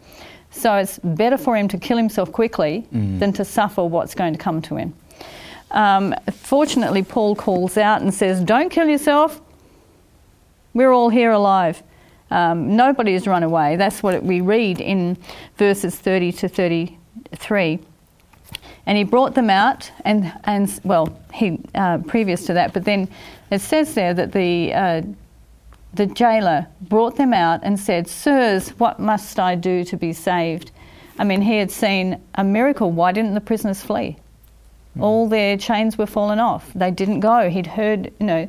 So 0.51 0.75
it's 0.77 0.99
better 0.99 1.39
for 1.39 1.57
him 1.57 1.69
to 1.69 1.79
kill 1.79 1.97
himself 1.97 2.31
quickly 2.33 2.81
hmm. 2.91 3.19
than 3.19 3.33
to 3.35 3.45
suffer 3.45 3.85
what's 3.85 4.15
going 4.15 4.35
to 4.35 4.39
come 4.39 4.61
to 4.63 4.77
him. 4.77 4.95
Um, 5.73 6.15
fortunately, 6.31 7.03
Paul 7.03 7.35
calls 7.35 7.77
out 7.77 8.03
and 8.03 8.13
says, 8.13 8.41
Don't 8.43 8.69
kill 8.69 8.89
yourself. 8.89 9.41
We're 10.75 10.93
all 10.93 11.09
here 11.09 11.33
alive. 11.33 11.83
Um, 12.31 12.77
nobody 12.77 13.13
has 13.13 13.27
run 13.27 13.43
away. 13.43 13.77
That's 13.77 14.03
what 14.03 14.23
we 14.23 14.41
read 14.41 14.81
in 14.81 15.19
verses 15.57 15.97
30 15.97 16.33
to 16.33 16.49
33. 16.49 17.79
And 18.87 18.99
he 18.99 19.05
brought 19.05 19.35
them 19.35 19.51
out, 19.51 19.91
and, 20.05 20.33
and 20.45 20.81
well, 20.83 21.17
he 21.33 21.61
uh, 21.75 21.99
previous 21.99 22.47
to 22.47 22.55
that, 22.55 22.73
but 22.73 22.85
then 22.85 23.09
it 23.51 23.61
says 23.61 23.95
there 23.95 24.13
that 24.15 24.33
the, 24.33 24.73
uh, 24.75 25.03
the 25.95 26.07
jailer 26.07 26.67
brought 26.81 27.17
them 27.17 27.33
out 27.33 27.61
and 27.63 27.79
said, 27.79 28.09
Sirs, 28.09 28.71
what 28.71 28.99
must 28.99 29.39
I 29.39 29.55
do 29.55 29.85
to 29.85 29.97
be 29.97 30.13
saved? 30.13 30.73
I 31.19 31.25
mean, 31.25 31.43
he 31.43 31.59
had 31.59 31.71
seen 31.71 32.21
a 32.35 32.43
miracle. 32.43 32.91
Why 32.91 33.13
didn't 33.13 33.35
the 33.35 33.41
prisoners 33.41 33.83
flee? 33.83 34.17
Mm. 34.97 35.03
All 35.03 35.29
their 35.29 35.57
chains 35.57 35.97
were 35.97 36.07
fallen 36.07 36.39
off. 36.39 36.71
They 36.75 36.91
didn't 36.91 37.21
go. 37.21 37.49
He'd 37.49 37.67
heard, 37.67 38.13
you 38.19 38.27
know, 38.27 38.49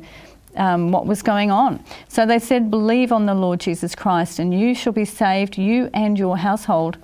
um, 0.56 0.92
what 0.92 1.06
was 1.06 1.22
going 1.22 1.50
on. 1.50 1.82
So 2.08 2.26
they 2.26 2.38
said, 2.38 2.70
Believe 2.70 3.12
on 3.12 3.26
the 3.26 3.34
Lord 3.34 3.60
Jesus 3.60 3.94
Christ, 3.94 4.38
and 4.38 4.58
you 4.58 4.74
shall 4.74 4.92
be 4.92 5.04
saved, 5.04 5.58
you 5.58 5.90
and 5.92 6.18
your 6.18 6.38
household. 6.38 6.98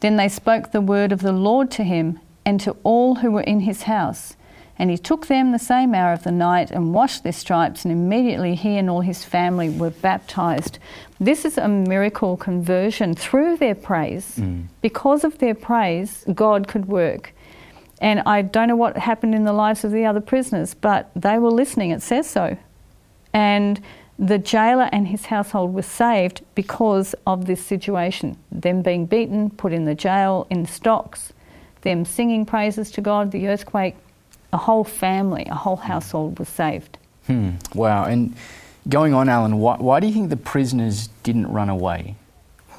Then 0.00 0.16
they 0.16 0.28
spoke 0.28 0.72
the 0.72 0.80
word 0.80 1.12
of 1.12 1.22
the 1.22 1.32
Lord 1.32 1.70
to 1.72 1.84
him 1.84 2.20
and 2.44 2.60
to 2.60 2.76
all 2.82 3.16
who 3.16 3.30
were 3.30 3.42
in 3.42 3.60
his 3.60 3.82
house. 3.82 4.36
And 4.78 4.90
he 4.90 4.98
took 4.98 5.26
them 5.26 5.52
the 5.52 5.58
same 5.58 5.94
hour 5.94 6.12
of 6.12 6.24
the 6.24 6.32
night 6.32 6.70
and 6.70 6.94
washed 6.94 7.22
their 7.22 7.32
stripes, 7.32 7.84
and 7.84 7.92
immediately 7.92 8.54
he 8.54 8.78
and 8.78 8.90
all 8.90 9.02
his 9.02 9.24
family 9.24 9.68
were 9.68 9.90
baptized. 9.90 10.78
This 11.20 11.44
is 11.44 11.56
a 11.56 11.68
miracle 11.68 12.36
conversion 12.36 13.14
through 13.14 13.58
their 13.58 13.76
praise. 13.76 14.38
Mm. 14.38 14.64
Because 14.80 15.22
of 15.22 15.38
their 15.38 15.54
praise, 15.54 16.24
God 16.34 16.66
could 16.66 16.86
work. 16.86 17.32
And 18.02 18.20
I 18.26 18.42
don't 18.42 18.66
know 18.66 18.76
what 18.76 18.98
happened 18.98 19.32
in 19.32 19.44
the 19.44 19.52
lives 19.52 19.84
of 19.84 19.92
the 19.92 20.04
other 20.04 20.20
prisoners, 20.20 20.74
but 20.74 21.10
they 21.14 21.38
were 21.38 21.52
listening. 21.52 21.92
It 21.92 22.02
says 22.02 22.28
so. 22.28 22.58
And 23.32 23.80
the 24.18 24.38
jailer 24.38 24.88
and 24.92 25.06
his 25.06 25.26
household 25.26 25.72
were 25.72 25.82
saved 25.82 26.42
because 26.56 27.14
of 27.26 27.46
this 27.46 27.64
situation 27.64 28.36
them 28.50 28.82
being 28.82 29.06
beaten, 29.06 29.50
put 29.50 29.72
in 29.72 29.84
the 29.84 29.94
jail, 29.94 30.48
in 30.50 30.66
stocks, 30.66 31.32
them 31.82 32.04
singing 32.04 32.44
praises 32.44 32.90
to 32.90 33.00
God, 33.00 33.30
the 33.30 33.48
earthquake. 33.48 33.94
A 34.52 34.58
whole 34.58 34.84
family, 34.84 35.46
a 35.48 35.54
whole 35.54 35.76
household 35.76 36.38
was 36.38 36.48
saved. 36.48 36.98
Hmm. 37.26 37.52
Wow. 37.74 38.04
And 38.04 38.36
going 38.88 39.14
on, 39.14 39.28
Alan, 39.28 39.58
why, 39.58 39.76
why, 39.76 40.00
do 40.00 40.08
you 40.08 40.12
think 40.12 40.28
the 40.28 40.36
prisoners 40.36 41.08
didn't 41.22 41.46
run 41.46 41.70
away? 41.70 42.16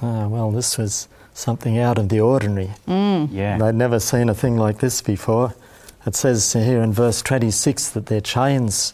Uh, 0.02 0.28
well, 0.30 0.52
this 0.52 0.78
was 0.78 1.08
something 1.34 1.78
out 1.78 1.98
of 1.98 2.10
the 2.10 2.20
ordinary. 2.20 2.72
Mm. 2.88 3.30
Yeah. 3.32 3.58
They'd 3.58 3.76
never 3.76 4.00
seen 4.00 4.30
a 4.30 4.34
thing 4.34 4.58
like 4.58 4.80
this 4.80 5.02
before. 5.02 5.54
It 6.06 6.16
says 6.16 6.54
here 6.54 6.82
in 6.82 6.94
verse 6.94 7.22
26 7.22 7.90
that 7.92 8.08
their 8.08 8.22
chains 8.22 8.94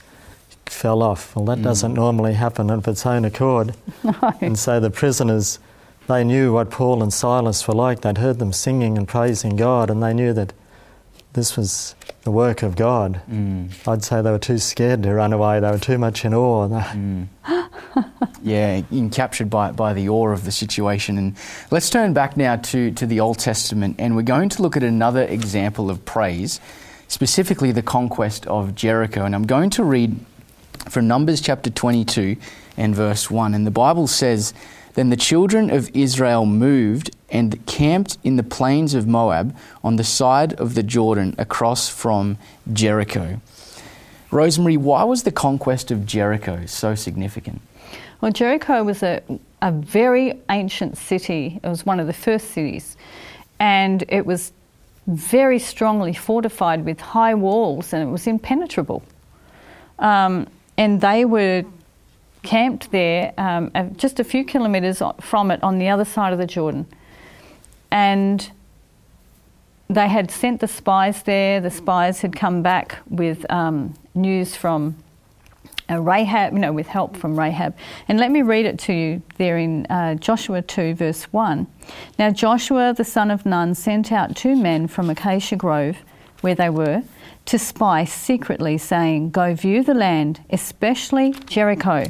fell 0.65 1.01
off. 1.01 1.35
Well, 1.35 1.45
that 1.45 1.57
mm. 1.59 1.63
doesn't 1.63 1.93
normally 1.93 2.33
happen 2.33 2.69
of 2.69 2.87
its 2.87 3.05
own 3.05 3.25
accord. 3.25 3.75
No. 4.03 4.33
And 4.39 4.57
so 4.57 4.79
the 4.79 4.89
prisoners, 4.89 5.59
they 6.07 6.23
knew 6.23 6.53
what 6.53 6.71
Paul 6.71 7.03
and 7.03 7.13
Silas 7.13 7.67
were 7.67 7.73
like. 7.73 8.01
They'd 8.01 8.17
heard 8.17 8.39
them 8.39 8.53
singing 8.53 8.97
and 8.97 9.05
praising 9.05 9.57
God, 9.57 9.89
and 9.89 10.01
they 10.01 10.13
knew 10.13 10.31
that 10.33 10.53
this 11.33 11.57
was 11.57 11.95
the 12.29 12.35
work 12.35 12.61
of 12.61 12.75
God. 12.75 13.21
Mm. 13.27 13.71
I'd 13.87 14.03
say 14.03 14.21
they 14.21 14.29
were 14.29 14.37
too 14.37 14.59
scared 14.59 15.01
to 15.01 15.11
run 15.15 15.33
away. 15.33 15.59
They 15.59 15.71
were 15.71 15.79
too 15.79 15.97
much 15.97 16.25
in 16.25 16.33
awe. 16.35 16.69
Mm. 16.99 17.27
yeah, 18.43 18.81
captured 19.09 19.49
by, 19.49 19.71
by 19.71 19.93
the 19.93 20.09
awe 20.09 20.29
of 20.29 20.43
the 20.43 20.51
situation. 20.51 21.17
And 21.17 21.35
let's 21.71 21.89
turn 21.89 22.13
back 22.13 22.37
now 22.37 22.57
to, 22.57 22.91
to 22.91 23.07
the 23.07 23.19
Old 23.19 23.39
Testament, 23.39 23.95
and 23.97 24.15
we're 24.15 24.21
going 24.21 24.49
to 24.49 24.61
look 24.61 24.77
at 24.77 24.83
another 24.83 25.23
example 25.23 25.89
of 25.89 26.05
praise, 26.05 26.59
specifically 27.07 27.71
the 27.71 27.81
conquest 27.81 28.45
of 28.45 28.75
Jericho. 28.75 29.25
And 29.25 29.33
I'm 29.33 29.47
going 29.47 29.71
to 29.71 29.83
read 29.83 30.19
from 30.87 31.07
Numbers 31.07 31.41
chapter 31.41 31.71
22 31.71 32.35
and 32.77 32.93
verse 32.95 33.31
1. 33.31 33.55
And 33.55 33.65
the 33.65 33.71
Bible 33.71 34.05
says, 34.05 34.53
Then 34.93 35.09
the 35.09 35.17
children 35.17 35.71
of 35.71 35.89
Israel 35.95 36.45
moved 36.45 37.09
and 37.31 37.65
camped 37.65 38.17
in 38.23 38.35
the 38.35 38.43
plains 38.43 38.93
of 38.93 39.07
Moab 39.07 39.55
on 39.83 39.95
the 39.95 40.03
side 40.03 40.53
of 40.53 40.75
the 40.75 40.83
Jordan 40.83 41.35
across 41.37 41.89
from 41.89 42.37
Jericho. 42.71 43.41
Rosemary, 44.31 44.77
why 44.77 45.03
was 45.03 45.23
the 45.23 45.31
conquest 45.31 45.91
of 45.91 46.05
Jericho 46.05 46.65
so 46.65 46.95
significant? 46.95 47.61
Well, 48.21 48.31
Jericho 48.31 48.83
was 48.83 49.01
a, 49.01 49.21
a 49.61 49.71
very 49.71 50.39
ancient 50.49 50.97
city. 50.97 51.59
It 51.63 51.67
was 51.67 51.85
one 51.85 51.99
of 51.99 52.07
the 52.07 52.13
first 52.13 52.51
cities. 52.51 52.97
And 53.59 54.03
it 54.07 54.25
was 54.25 54.51
very 55.07 55.57
strongly 55.57 56.13
fortified 56.13 56.85
with 56.85 56.99
high 56.99 57.33
walls 57.33 57.93
and 57.93 58.03
it 58.03 58.11
was 58.11 58.27
impenetrable. 58.27 59.03
Um, 59.97 60.47
and 60.77 61.01
they 61.01 61.25
were 61.25 61.65
camped 62.43 62.91
there 62.91 63.33
um, 63.37 63.71
just 63.97 64.19
a 64.19 64.23
few 64.23 64.43
kilometres 64.43 65.01
from 65.19 65.51
it 65.51 65.61
on 65.63 65.79
the 65.79 65.89
other 65.89 66.05
side 66.05 66.31
of 66.31 66.39
the 66.39 66.45
Jordan. 66.45 66.85
And 67.91 68.51
they 69.89 70.07
had 70.07 70.29
sent 70.29 70.61
the 70.61 70.67
spies 70.67 71.23
there. 71.23 71.59
The 71.59 71.71
spies 71.71 72.21
had 72.21 72.35
come 72.35 72.61
back 72.61 72.99
with 73.09 73.49
um, 73.51 73.95
news 74.13 74.55
from 74.55 74.95
uh, 75.89 75.99
Rahab, 75.99 76.53
you 76.53 76.59
know, 76.59 76.71
with 76.71 76.87
help 76.87 77.17
from 77.17 77.37
Rahab. 77.37 77.75
And 78.07 78.19
let 78.19 78.31
me 78.31 78.43
read 78.43 78.65
it 78.65 78.77
to 78.79 78.93
you 78.93 79.21
there 79.37 79.57
in 79.57 79.87
uh, 79.87 80.15
Joshua 80.15 80.61
2, 80.61 80.93
verse 80.93 81.23
1. 81.33 81.65
Now 82.19 82.29
Joshua 82.29 82.93
the 82.93 83.03
son 83.03 83.31
of 83.31 83.45
Nun 83.45 83.73
sent 83.73 84.11
out 84.11 84.35
two 84.35 84.55
men 84.55 84.87
from 84.87 85.09
Acacia 85.09 85.55
Grove, 85.55 85.97
where 86.41 86.55
they 86.55 86.69
were, 86.69 87.03
to 87.45 87.57
spy 87.57 88.05
secretly, 88.05 88.77
saying, 88.77 89.31
Go 89.31 89.55
view 89.55 89.83
the 89.83 89.95
land, 89.95 90.41
especially 90.51 91.31
Jericho. 91.47 92.05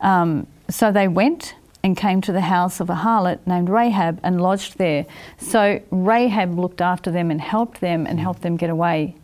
Um, 0.00 0.46
so 0.70 0.90
they 0.90 1.08
went 1.08 1.54
and 1.86 1.96
came 1.96 2.20
to 2.20 2.32
the 2.32 2.40
house 2.40 2.80
of 2.80 2.90
a 2.90 2.96
harlot 2.96 3.38
named 3.46 3.68
Rahab 3.68 4.18
and 4.24 4.40
lodged 4.40 4.76
there. 4.76 5.06
So 5.38 5.80
Rahab 5.92 6.58
looked 6.58 6.80
after 6.80 7.12
them 7.12 7.30
and 7.30 7.40
helped 7.40 7.80
them 7.80 8.06
and 8.06 8.18
helped 8.18 8.42
them 8.42 8.56
get 8.56 8.70
away 8.70 9.14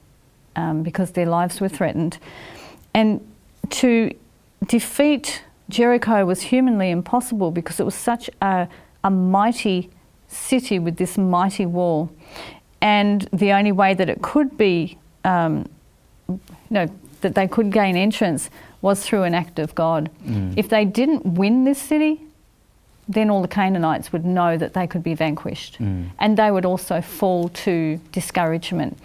um, 0.55 0.85
because 0.85 1.11
their 1.11 1.27
lives 1.27 1.61
were 1.61 1.69
threatened. 1.69 2.19
And 2.95 3.21
to 3.71 4.15
defeat 4.65 5.43
Jericho 5.71 6.25
was 6.25 6.43
humanly 6.43 6.91
impossible 6.91 7.51
because 7.51 7.81
it 7.81 7.85
was 7.85 7.97
such 7.97 8.31
a, 8.41 8.69
a 9.03 9.11
mighty 9.11 9.91
city 10.29 10.79
with 10.79 10.99
this 10.99 11.19
mighty 11.19 11.67
wall 11.67 12.13
and 12.81 13.23
the 13.33 13.51
only 13.51 13.73
way 13.73 13.93
that 13.93 14.09
it 14.09 14.23
could 14.23 14.57
be, 14.57 14.99
um, 15.25 15.69
you 16.29 16.39
know, 16.71 16.87
that 17.23 17.35
they 17.35 17.49
could 17.49 17.73
gain 17.73 17.97
entrance 17.97 18.51
was 18.83 19.03
through 19.05 19.25
an 19.25 19.35
act 19.35 19.59
of 19.59 19.75
God. 19.75 20.11
Mm. 20.25 20.55
If 20.57 20.69
they 20.69 20.85
didn't 20.85 21.27
win 21.27 21.65
this 21.65 21.81
city, 21.81 22.21
then 23.13 23.31
all 23.31 23.43
the 23.43 23.49
Canaanites 23.49 24.13
would 24.13 24.25
know 24.25 24.57
that 24.57 24.75
they 24.75 24.87
could 24.87 25.03
be 25.03 25.15
vanquished. 25.15 25.79
Mm. 25.79 26.11
And 26.19 26.37
they 26.37 26.51
would 26.51 26.65
also 26.65 27.01
fall 27.01 27.49
to 27.51 28.01
discouragement. 28.13 28.99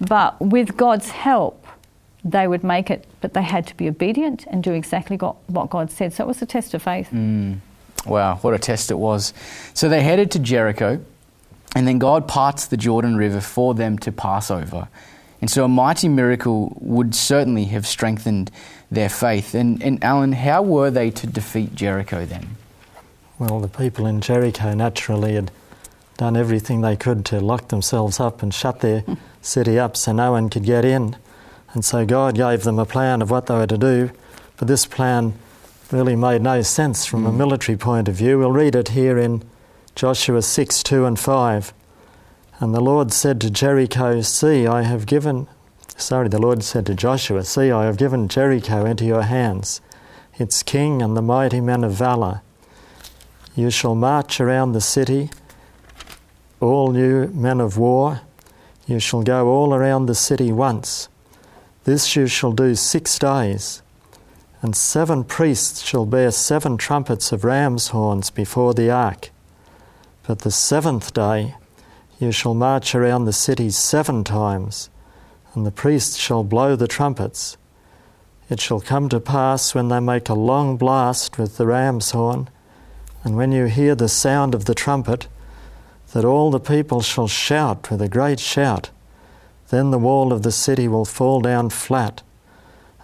But 0.00 0.40
with 0.40 0.76
God's 0.76 1.10
help, 1.10 1.66
they 2.24 2.48
would 2.48 2.64
make 2.64 2.90
it, 2.90 3.06
but 3.20 3.34
they 3.34 3.42
had 3.42 3.66
to 3.66 3.76
be 3.76 3.88
obedient 3.88 4.46
and 4.46 4.62
do 4.62 4.72
exactly 4.72 5.16
what 5.16 5.70
God 5.70 5.90
said. 5.90 6.12
So 6.12 6.24
it 6.24 6.26
was 6.26 6.40
a 6.40 6.46
test 6.46 6.74
of 6.74 6.82
faith. 6.82 7.08
Mm. 7.12 7.58
Wow, 8.06 8.36
what 8.36 8.54
a 8.54 8.58
test 8.58 8.90
it 8.90 8.98
was. 8.98 9.32
So 9.72 9.88
they 9.88 10.02
headed 10.02 10.30
to 10.32 10.38
Jericho. 10.38 11.00
And 11.76 11.88
then 11.88 11.98
God 11.98 12.28
parts 12.28 12.66
the 12.66 12.76
Jordan 12.76 13.16
River 13.16 13.40
for 13.40 13.74
them 13.74 13.98
to 13.98 14.12
pass 14.12 14.50
over. 14.50 14.88
And 15.40 15.50
so 15.50 15.64
a 15.64 15.68
mighty 15.68 16.08
miracle 16.08 16.76
would 16.80 17.14
certainly 17.14 17.64
have 17.64 17.86
strengthened 17.86 18.50
their 18.90 19.08
faith. 19.08 19.54
And, 19.54 19.82
and 19.82 20.02
Alan, 20.02 20.32
how 20.32 20.62
were 20.62 20.90
they 20.90 21.10
to 21.10 21.26
defeat 21.26 21.74
Jericho 21.74 22.24
then? 22.24 22.56
Well, 23.38 23.58
the 23.58 23.68
people 23.68 24.06
in 24.06 24.20
Jericho 24.20 24.74
naturally 24.74 25.34
had 25.34 25.50
done 26.16 26.36
everything 26.36 26.80
they 26.80 26.96
could 26.96 27.24
to 27.26 27.40
lock 27.40 27.68
themselves 27.68 28.20
up 28.20 28.42
and 28.42 28.54
shut 28.54 28.80
their 28.80 29.04
city 29.42 29.78
up 29.78 29.96
so 29.96 30.12
no 30.12 30.32
one 30.32 30.48
could 30.48 30.64
get 30.64 30.84
in. 30.84 31.16
And 31.72 31.84
so 31.84 32.06
God 32.06 32.36
gave 32.36 32.62
them 32.62 32.78
a 32.78 32.86
plan 32.86 33.20
of 33.20 33.30
what 33.30 33.46
they 33.46 33.54
were 33.54 33.66
to 33.66 33.76
do, 33.76 34.12
but 34.56 34.68
this 34.68 34.86
plan 34.86 35.34
really 35.90 36.14
made 36.14 36.42
no 36.42 36.62
sense 36.62 37.04
from 37.04 37.24
mm. 37.24 37.30
a 37.30 37.32
military 37.32 37.76
point 37.76 38.08
of 38.08 38.14
view. 38.14 38.38
We'll 38.38 38.52
read 38.52 38.76
it 38.76 38.90
here 38.90 39.18
in 39.18 39.42
Joshua 39.96 40.40
6 40.40 40.82
2 40.84 41.04
and 41.04 41.18
5. 41.18 41.74
And 42.60 42.72
the 42.72 42.80
Lord 42.80 43.12
said 43.12 43.40
to 43.40 43.50
Jericho, 43.50 44.20
See, 44.20 44.64
I 44.68 44.82
have 44.82 45.06
given, 45.06 45.48
sorry, 45.96 46.28
the 46.28 46.40
Lord 46.40 46.62
said 46.62 46.86
to 46.86 46.94
Joshua, 46.94 47.42
See, 47.42 47.72
I 47.72 47.86
have 47.86 47.96
given 47.96 48.28
Jericho 48.28 48.84
into 48.84 49.04
your 49.04 49.22
hands, 49.22 49.80
its 50.38 50.62
king 50.62 51.02
and 51.02 51.16
the 51.16 51.22
mighty 51.22 51.60
men 51.60 51.82
of 51.82 51.92
valour. 51.92 52.42
You 53.54 53.70
shall 53.70 53.94
march 53.94 54.40
around 54.40 54.72
the 54.72 54.80
city, 54.80 55.30
all 56.60 56.96
you 56.96 57.30
men 57.32 57.60
of 57.60 57.78
war. 57.78 58.20
You 58.86 58.98
shall 58.98 59.22
go 59.22 59.48
all 59.48 59.72
around 59.72 60.06
the 60.06 60.14
city 60.14 60.50
once. 60.50 61.08
This 61.84 62.16
you 62.16 62.26
shall 62.26 62.52
do 62.52 62.74
six 62.74 63.18
days. 63.18 63.82
And 64.60 64.74
seven 64.74 65.24
priests 65.24 65.82
shall 65.82 66.06
bear 66.06 66.30
seven 66.30 66.76
trumpets 66.76 67.32
of 67.32 67.44
ram's 67.44 67.88
horns 67.88 68.30
before 68.30 68.74
the 68.74 68.90
ark. 68.90 69.30
But 70.26 70.40
the 70.40 70.50
seventh 70.50 71.12
day 71.12 71.54
you 72.18 72.32
shall 72.32 72.54
march 72.54 72.94
around 72.94 73.26
the 73.26 73.32
city 73.32 73.70
seven 73.70 74.24
times, 74.24 74.88
and 75.54 75.66
the 75.66 75.70
priests 75.70 76.16
shall 76.16 76.44
blow 76.44 76.76
the 76.76 76.88
trumpets. 76.88 77.56
It 78.48 78.60
shall 78.60 78.80
come 78.80 79.08
to 79.10 79.20
pass 79.20 79.74
when 79.74 79.88
they 79.88 80.00
make 80.00 80.28
a 80.28 80.34
long 80.34 80.76
blast 80.76 81.38
with 81.38 81.56
the 81.56 81.66
ram's 81.66 82.12
horn, 82.12 82.48
and 83.24 83.36
when 83.36 83.50
you 83.52 83.64
hear 83.64 83.94
the 83.94 84.08
sound 84.08 84.54
of 84.54 84.66
the 84.66 84.74
trumpet, 84.74 85.26
that 86.12 86.24
all 86.24 86.50
the 86.50 86.60
people 86.60 87.00
shall 87.00 87.26
shout 87.26 87.90
with 87.90 88.00
a 88.00 88.08
great 88.08 88.38
shout. 88.38 88.90
Then 89.70 89.90
the 89.90 89.98
wall 89.98 90.32
of 90.32 90.42
the 90.42 90.52
city 90.52 90.86
will 90.86 91.06
fall 91.06 91.40
down 91.40 91.70
flat, 91.70 92.22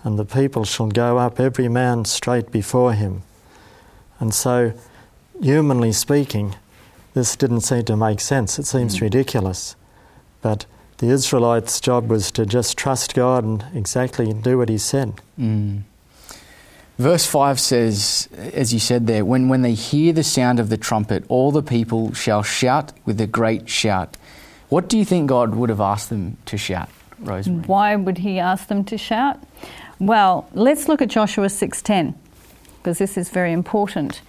and 0.04 0.18
the 0.18 0.24
people 0.24 0.64
shall 0.64 0.88
go 0.88 1.18
up 1.18 1.40
every 1.40 1.68
man 1.68 2.04
straight 2.04 2.52
before 2.52 2.92
him. 2.92 3.22
And 4.20 4.34
so, 4.34 4.74
humanly 5.40 5.92
speaking, 5.92 6.54
this 7.14 7.34
didn't 7.34 7.62
seem 7.62 7.84
to 7.86 7.96
make 7.96 8.20
sense. 8.20 8.58
It 8.58 8.66
seems 8.66 8.98
mm. 8.98 9.00
ridiculous. 9.00 9.74
But 10.42 10.66
the 10.98 11.08
Israelites' 11.08 11.80
job 11.80 12.08
was 12.08 12.30
to 12.32 12.44
just 12.44 12.76
trust 12.76 13.14
God 13.14 13.42
and 13.42 13.64
exactly 13.74 14.32
do 14.32 14.58
what 14.58 14.68
He 14.68 14.78
said. 14.78 15.14
Mm. 15.38 15.82
Verse 17.00 17.24
5 17.24 17.58
says, 17.58 18.28
as 18.52 18.74
you 18.74 18.78
said 18.78 19.06
there, 19.06 19.24
when, 19.24 19.48
when 19.48 19.62
they 19.62 19.72
hear 19.72 20.12
the 20.12 20.22
sound 20.22 20.60
of 20.60 20.68
the 20.68 20.76
trumpet, 20.76 21.24
all 21.28 21.50
the 21.50 21.62
people 21.62 22.12
shall 22.12 22.42
shout 22.42 22.92
with 23.06 23.18
a 23.22 23.26
great 23.26 23.70
shout. 23.70 24.18
What 24.68 24.86
do 24.86 24.98
you 24.98 25.06
think 25.06 25.26
God 25.26 25.54
would 25.54 25.70
have 25.70 25.80
asked 25.80 26.10
them 26.10 26.36
to 26.44 26.58
shout, 26.58 26.90
Rosemary? 27.18 27.64
Why 27.66 27.96
would 27.96 28.18
He 28.18 28.38
ask 28.38 28.68
them 28.68 28.84
to 28.84 28.98
shout? 28.98 29.42
Well, 29.98 30.46
let's 30.52 30.88
look 30.88 31.00
at 31.00 31.08
Joshua 31.08 31.46
6:10 31.46 32.12
because 32.76 32.98
this 32.98 33.16
is 33.16 33.30
very 33.30 33.54
important. 33.54 34.20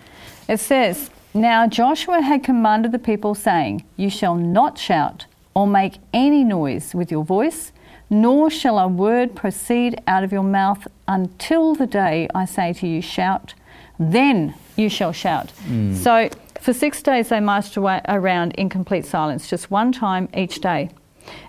It 0.48 0.62
says, 0.62 1.10
"Now 1.34 1.68
Joshua 1.68 2.22
had 2.22 2.42
commanded 2.42 2.94
the 2.94 3.00
people 3.00 3.36
saying, 3.36 3.84
you 3.98 4.10
shall 4.10 4.36
not 4.36 4.78
shout 4.78 5.26
or 5.54 5.68
make 5.68 5.96
any 6.14 6.46
noise 6.46 6.96
with 6.96 7.12
your 7.12 7.26
voice, 7.26 7.74
nor 8.12 8.50
shall 8.50 8.78
a 8.78 8.90
word 8.90 9.34
proceed 9.34 10.00
out 10.06 10.22
of 10.24 10.34
your 10.34 10.44
mouth 10.44 10.86
until 11.08 11.74
the 11.74 11.88
day 11.88 12.28
I 12.36 12.44
say 12.44 12.74
to 12.74 12.86
you, 12.86 13.02
shout, 13.02 13.54
then 13.98 14.54
you 14.76 14.90
shall 14.90 15.14
shout. 15.14 15.54
Mm. 15.66 15.96
So 15.96 16.30
for 16.60 16.74
six 16.74 17.02
days 17.02 17.30
they 17.30 17.40
marched 17.40 17.78
away, 17.78 18.02
around 18.10 18.52
in 18.56 18.68
complete 18.68 19.06
silence, 19.06 19.50
just 19.50 19.72
one 19.72 19.94
time 19.94 20.28
each 20.36 20.60
day. 20.60 20.92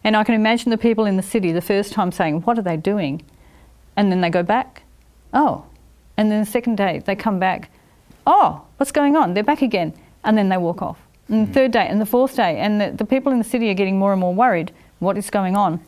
And 0.04 0.16
I 0.16 0.22
can 0.22 0.36
imagine 0.36 0.70
the 0.70 0.78
people 0.78 1.04
in 1.04 1.16
the 1.16 1.22
city 1.22 1.50
the 1.50 1.60
first 1.60 1.92
time 1.92 2.12
saying, 2.12 2.42
What 2.42 2.58
are 2.58 2.62
they 2.62 2.76
doing? 2.76 3.22
And 3.96 4.12
then 4.12 4.20
they 4.20 4.30
go 4.30 4.44
back, 4.44 4.82
Oh. 5.34 5.64
And 6.16 6.30
then 6.30 6.44
the 6.44 6.50
second 6.50 6.76
day 6.76 7.02
they 7.04 7.16
come 7.16 7.40
back, 7.40 7.70
Oh, 8.24 8.62
what's 8.76 8.92
going 8.92 9.16
on? 9.16 9.34
They're 9.34 9.42
back 9.42 9.62
again. 9.62 9.94
And 10.22 10.38
then 10.38 10.48
they 10.48 10.58
walk 10.58 10.80
off. 10.80 10.98
And 11.28 11.48
the 11.48 11.50
mm. 11.50 11.54
third 11.54 11.72
day 11.72 11.88
and 11.88 12.00
the 12.00 12.06
fourth 12.06 12.36
day. 12.36 12.58
And 12.58 12.80
the, 12.80 12.92
the 12.92 13.04
people 13.04 13.32
in 13.32 13.38
the 13.38 13.44
city 13.44 13.68
are 13.70 13.74
getting 13.74 13.98
more 13.98 14.12
and 14.12 14.20
more 14.20 14.34
worried. 14.34 14.70
What 15.00 15.18
is 15.18 15.28
going 15.28 15.56
on? 15.56 15.80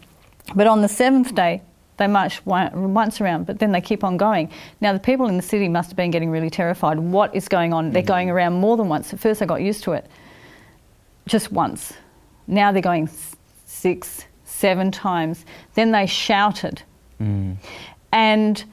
But 0.54 0.66
on 0.66 0.82
the 0.82 0.88
seventh 0.88 1.34
day, 1.34 1.62
they 1.96 2.06
march 2.06 2.44
once 2.44 3.20
around, 3.20 3.46
but 3.46 3.60
then 3.60 3.70
they 3.70 3.80
keep 3.80 4.02
on 4.02 4.16
going. 4.16 4.50
Now, 4.80 4.92
the 4.92 4.98
people 4.98 5.28
in 5.28 5.36
the 5.36 5.42
city 5.42 5.68
must 5.68 5.90
have 5.90 5.96
been 5.96 6.10
getting 6.10 6.30
really 6.30 6.50
terrified. 6.50 6.98
What 6.98 7.34
is 7.34 7.46
going 7.48 7.72
on? 7.72 7.92
They're 7.92 8.02
mm. 8.02 8.06
going 8.06 8.30
around 8.30 8.54
more 8.54 8.76
than 8.76 8.88
once. 8.88 9.12
At 9.12 9.20
first, 9.20 9.40
I 9.42 9.46
got 9.46 9.62
used 9.62 9.84
to 9.84 9.92
it, 9.92 10.06
just 11.26 11.52
once. 11.52 11.92
Now 12.48 12.72
they're 12.72 12.82
going 12.82 13.08
six, 13.64 14.24
seven 14.44 14.90
times. 14.90 15.44
Then 15.74 15.92
they 15.92 16.06
shouted. 16.06 16.82
Mm. 17.20 17.56
And 18.12 18.64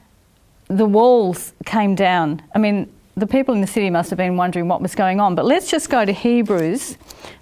the 0.66 0.86
walls 0.86 1.52
came 1.64 1.94
down. 1.94 2.42
I 2.54 2.58
mean, 2.58 2.92
the 3.14 3.26
people 3.26 3.54
in 3.54 3.60
the 3.60 3.66
city 3.66 3.90
must 3.90 4.10
have 4.10 4.16
been 4.16 4.36
wondering 4.36 4.68
what 4.68 4.80
was 4.80 4.94
going 4.94 5.20
on. 5.20 5.34
But 5.34 5.44
let's 5.44 5.70
just 5.70 5.90
go 5.90 6.04
to 6.04 6.12
Hebrews 6.12 6.96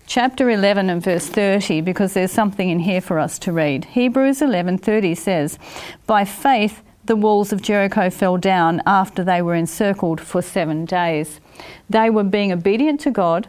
chapter 0.06 0.50
11 0.50 0.90
and 0.90 1.02
verse 1.02 1.28
30 1.28 1.80
because 1.82 2.14
there's 2.14 2.32
something 2.32 2.68
in 2.68 2.80
here 2.80 3.00
for 3.00 3.18
us 3.18 3.38
to 3.40 3.52
read. 3.52 3.84
Hebrews 3.84 4.42
11:30 4.42 5.14
says, 5.14 5.58
"By 6.06 6.24
faith 6.24 6.82
the 7.04 7.16
walls 7.16 7.52
of 7.52 7.62
Jericho 7.62 8.10
fell 8.10 8.36
down 8.36 8.82
after 8.86 9.24
they 9.24 9.42
were 9.42 9.54
encircled 9.54 10.20
for 10.20 10.42
7 10.42 10.84
days. 10.84 11.40
They 11.88 12.10
were 12.10 12.24
being 12.24 12.52
obedient 12.52 13.00
to 13.00 13.10
God, 13.10 13.48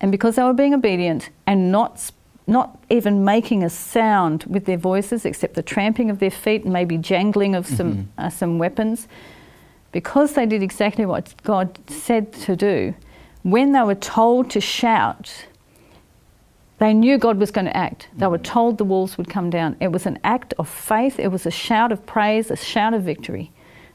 and 0.00 0.10
because 0.10 0.36
they 0.36 0.42
were 0.42 0.52
being 0.52 0.74
obedient 0.74 1.30
and 1.46 1.70
not 1.70 2.10
not 2.46 2.78
even 2.88 3.24
making 3.24 3.62
a 3.62 3.68
sound 3.68 4.44
with 4.44 4.64
their 4.64 4.78
voices 4.78 5.26
except 5.26 5.52
the 5.54 5.62
tramping 5.62 6.08
of 6.08 6.18
their 6.18 6.30
feet 6.30 6.64
and 6.64 6.72
maybe 6.72 6.96
jangling 6.96 7.54
of 7.54 7.66
some 7.66 7.92
mm-hmm. 7.92 8.26
uh, 8.26 8.30
some 8.30 8.58
weapons, 8.58 9.06
because 9.92 10.34
they 10.34 10.46
did 10.46 10.62
exactly 10.62 11.06
what 11.06 11.34
God 11.42 11.78
said 11.90 12.32
to 12.32 12.56
do, 12.56 12.94
when 13.42 13.72
they 13.72 13.82
were 13.82 13.94
told 13.94 14.50
to 14.50 14.60
shout, 14.60 15.46
they 16.78 16.94
knew 16.94 17.18
God 17.18 17.38
was 17.38 17.50
going 17.50 17.64
to 17.64 17.76
act. 17.76 18.08
They 18.16 18.26
were 18.26 18.38
told 18.38 18.78
the 18.78 18.84
walls 18.84 19.18
would 19.18 19.28
come 19.28 19.50
down. 19.50 19.76
It 19.80 19.88
was 19.88 20.06
an 20.06 20.18
act 20.22 20.54
of 20.58 20.68
faith, 20.68 21.18
it 21.18 21.28
was 21.28 21.46
a 21.46 21.50
shout 21.50 21.92
of 21.92 22.04
praise, 22.06 22.50
a 22.50 22.56
shout 22.56 22.94
of 22.94 23.02
victory 23.02 23.50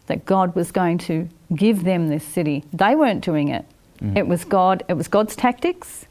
that 0.08 0.26
God 0.26 0.56
was 0.56 0.72
going 0.72 0.98
to 1.00 1.30
give 1.56 1.84
them 1.84 2.10
this 2.10 2.26
city. 2.26 2.64
They 2.74 2.96
weren't 2.96 3.24
doing 3.24 3.48
it. 3.48 3.66
Mm. 4.02 4.18
It 4.18 4.28
was 4.28 4.44
God, 4.44 4.84
it 4.90 4.94
was 4.94 5.08
God's 5.08 5.36
tactics, 5.36 6.06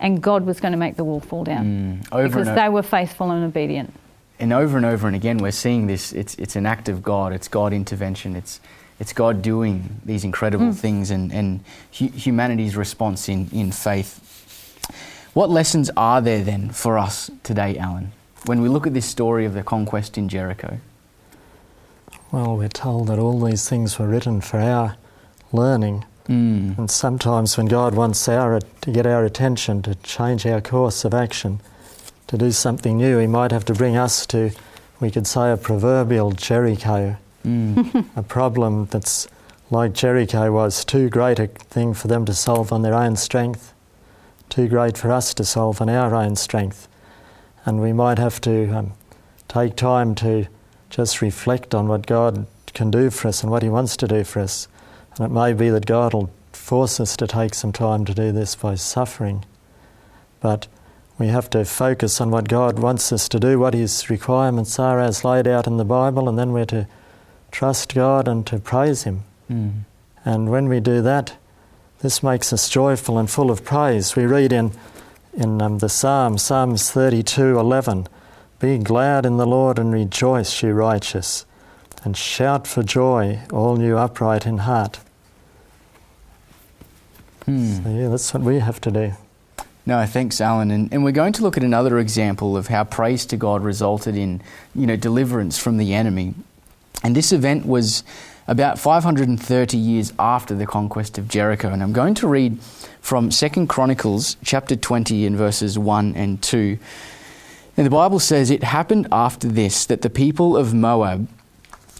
and 0.00 0.20
God 0.20 0.44
was 0.44 0.60
going 0.60 0.72
to 0.72 0.78
make 0.78 0.96
the 0.96 1.04
wall 1.04 1.20
fall 1.20 1.44
down. 1.44 2.02
Mm. 2.10 2.24
because 2.24 2.48
they 2.54 2.68
were 2.68 2.82
faithful 2.82 3.30
and 3.30 3.44
obedient. 3.44 3.92
And 4.38 4.52
over 4.52 4.76
and 4.76 4.84
over 4.84 5.06
and 5.06 5.16
again, 5.16 5.38
we're 5.38 5.52
seeing 5.52 5.86
this. 5.86 6.12
It's, 6.12 6.34
it's 6.34 6.56
an 6.56 6.66
act 6.66 6.88
of 6.88 7.02
God, 7.02 7.32
it's 7.32 7.48
God 7.48 7.72
intervention, 7.72 8.36
it's, 8.36 8.60
it's 8.98 9.12
God 9.12 9.42
doing 9.42 10.00
these 10.04 10.24
incredible 10.24 10.66
mm. 10.66 10.74
things 10.74 11.10
and, 11.10 11.32
and 11.32 11.60
hu- 11.98 12.08
humanity's 12.08 12.76
response 12.76 13.28
in, 13.28 13.48
in 13.52 13.72
faith. 13.72 14.22
What 15.34 15.50
lessons 15.50 15.90
are 15.96 16.22
there 16.22 16.42
then 16.42 16.70
for 16.70 16.96
us 16.96 17.30
today, 17.42 17.76
Alan, 17.76 18.12
when 18.46 18.62
we 18.62 18.68
look 18.68 18.86
at 18.86 18.94
this 18.94 19.06
story 19.06 19.44
of 19.44 19.52
the 19.52 19.62
conquest 19.62 20.16
in 20.16 20.28
Jericho? 20.28 20.78
Well, 22.32 22.56
we're 22.56 22.68
told 22.68 23.08
that 23.08 23.18
all 23.18 23.40
these 23.40 23.68
things 23.68 23.98
were 23.98 24.08
written 24.08 24.40
for 24.40 24.58
our 24.58 24.96
learning. 25.52 26.04
Mm. 26.28 26.78
And 26.78 26.90
sometimes 26.90 27.56
when 27.56 27.66
God 27.66 27.94
wants 27.94 28.28
our, 28.28 28.60
to 28.60 28.90
get 28.90 29.06
our 29.06 29.24
attention, 29.24 29.82
to 29.82 29.94
change 29.96 30.46
our 30.46 30.60
course 30.60 31.04
of 31.04 31.14
action, 31.14 31.60
to 32.26 32.36
do 32.36 32.50
something 32.50 32.96
new, 32.96 33.18
He 33.18 33.26
might 33.26 33.52
have 33.52 33.64
to 33.66 33.74
bring 33.74 33.96
us 33.96 34.26
to, 34.28 34.50
we 35.00 35.10
could 35.10 35.26
say, 35.26 35.52
a 35.52 35.56
proverbial 35.56 36.32
Jericho. 36.32 37.16
Mm. 37.46 38.06
a 38.16 38.22
problem 38.22 38.86
that's 38.86 39.28
like 39.70 39.92
Jericho 39.92 40.52
was 40.52 40.84
too 40.84 41.08
great 41.08 41.38
a 41.38 41.46
thing 41.46 41.94
for 41.94 42.08
them 42.08 42.24
to 42.24 42.34
solve 42.34 42.72
on 42.72 42.82
their 42.82 42.94
own 42.94 43.16
strength 43.16 43.72
too 44.48 44.68
great 44.68 44.96
for 44.96 45.10
us 45.10 45.34
to 45.34 45.44
solve 45.44 45.80
on 45.80 45.88
our 45.88 46.14
own 46.14 46.36
strength. 46.36 46.88
And 47.64 47.80
we 47.80 47.92
might 47.92 48.18
have 48.18 48.40
to 48.42 48.70
um, 48.70 48.92
take 49.48 49.76
time 49.76 50.14
to 50.16 50.46
just 50.88 51.20
reflect 51.20 51.74
on 51.74 51.88
what 51.88 52.06
God 52.06 52.46
can 52.72 52.90
do 52.90 53.10
for 53.10 53.28
us 53.28 53.42
and 53.42 53.50
what 53.50 53.62
He 53.62 53.68
wants 53.68 53.96
to 53.98 54.08
do 54.08 54.24
for 54.24 54.40
us. 54.40 54.68
And 55.16 55.26
it 55.26 55.34
may 55.34 55.52
be 55.52 55.70
that 55.70 55.86
God 55.86 56.14
will 56.14 56.30
force 56.52 57.00
us 57.00 57.16
to 57.16 57.26
take 57.26 57.54
some 57.54 57.72
time 57.72 58.04
to 58.04 58.14
do 58.14 58.32
this 58.32 58.54
by 58.54 58.76
suffering. 58.76 59.44
But 60.40 60.68
we 61.18 61.28
have 61.28 61.50
to 61.50 61.64
focus 61.64 62.20
on 62.20 62.30
what 62.30 62.48
God 62.48 62.78
wants 62.78 63.12
us 63.12 63.28
to 63.30 63.40
do, 63.40 63.58
what 63.58 63.74
His 63.74 64.08
requirements 64.10 64.78
are 64.78 65.00
as 65.00 65.24
laid 65.24 65.48
out 65.48 65.66
in 65.66 65.76
the 65.76 65.84
Bible, 65.84 66.28
and 66.28 66.38
then 66.38 66.52
we're 66.52 66.66
to 66.66 66.86
trust 67.50 67.94
God 67.94 68.28
and 68.28 68.46
to 68.46 68.58
praise 68.58 69.04
Him. 69.04 69.24
Mm. 69.50 69.80
And 70.24 70.50
when 70.50 70.68
we 70.68 70.80
do 70.80 71.02
that, 71.02 71.36
this 72.00 72.22
makes 72.22 72.52
us 72.52 72.68
joyful 72.68 73.18
and 73.18 73.30
full 73.30 73.50
of 73.50 73.64
praise. 73.64 74.16
We 74.16 74.26
read 74.26 74.52
in, 74.52 74.72
in 75.32 75.62
um, 75.62 75.78
the 75.78 75.88
Psalm, 75.88 76.38
Psalms 76.38 76.90
32 76.90 77.58
11, 77.58 78.08
Be 78.58 78.78
glad 78.78 79.24
in 79.24 79.36
the 79.36 79.46
Lord 79.46 79.78
and 79.78 79.92
rejoice, 79.92 80.62
you 80.62 80.72
righteous, 80.72 81.46
and 82.04 82.16
shout 82.16 82.66
for 82.66 82.82
joy, 82.82 83.40
all 83.52 83.80
you 83.80 83.96
upright 83.96 84.46
in 84.46 84.58
heart. 84.58 85.00
Hmm. 87.46 87.82
So, 87.82 87.90
yeah, 87.90 88.08
that's 88.08 88.34
what 88.34 88.42
we 88.42 88.58
have 88.58 88.80
to 88.82 88.90
do. 88.90 89.12
No, 89.86 90.04
thanks, 90.04 90.40
Alan. 90.40 90.72
And, 90.72 90.92
and 90.92 91.04
we're 91.04 91.12
going 91.12 91.32
to 91.34 91.42
look 91.42 91.56
at 91.56 91.62
another 91.62 91.98
example 92.00 92.56
of 92.56 92.66
how 92.66 92.82
praise 92.82 93.24
to 93.26 93.36
God 93.36 93.62
resulted 93.62 94.16
in, 94.16 94.42
you 94.74 94.84
know, 94.84 94.96
deliverance 94.96 95.56
from 95.56 95.76
the 95.76 95.94
enemy. 95.94 96.34
And 97.02 97.14
this 97.14 97.32
event 97.32 97.66
was 97.66 98.02
about 98.48 98.78
530 98.78 99.76
years 99.76 100.12
after 100.18 100.54
the 100.54 100.66
conquest 100.66 101.18
of 101.18 101.28
Jericho. 101.28 101.68
And 101.68 101.82
I'm 101.82 101.92
going 101.92 102.14
to 102.14 102.28
read 102.28 102.60
from 103.00 103.30
2 103.30 103.66
Chronicles 103.66 104.36
chapter 104.44 104.76
20 104.76 105.26
and 105.26 105.36
verses 105.36 105.78
1 105.78 106.14
and 106.16 106.40
2. 106.42 106.78
And 107.76 107.86
the 107.86 107.90
Bible 107.90 108.20
says, 108.20 108.50
It 108.50 108.62
happened 108.62 109.08
after 109.10 109.48
this 109.48 109.84
that 109.86 110.02
the 110.02 110.10
people 110.10 110.56
of 110.56 110.72
Moab, 110.72 111.28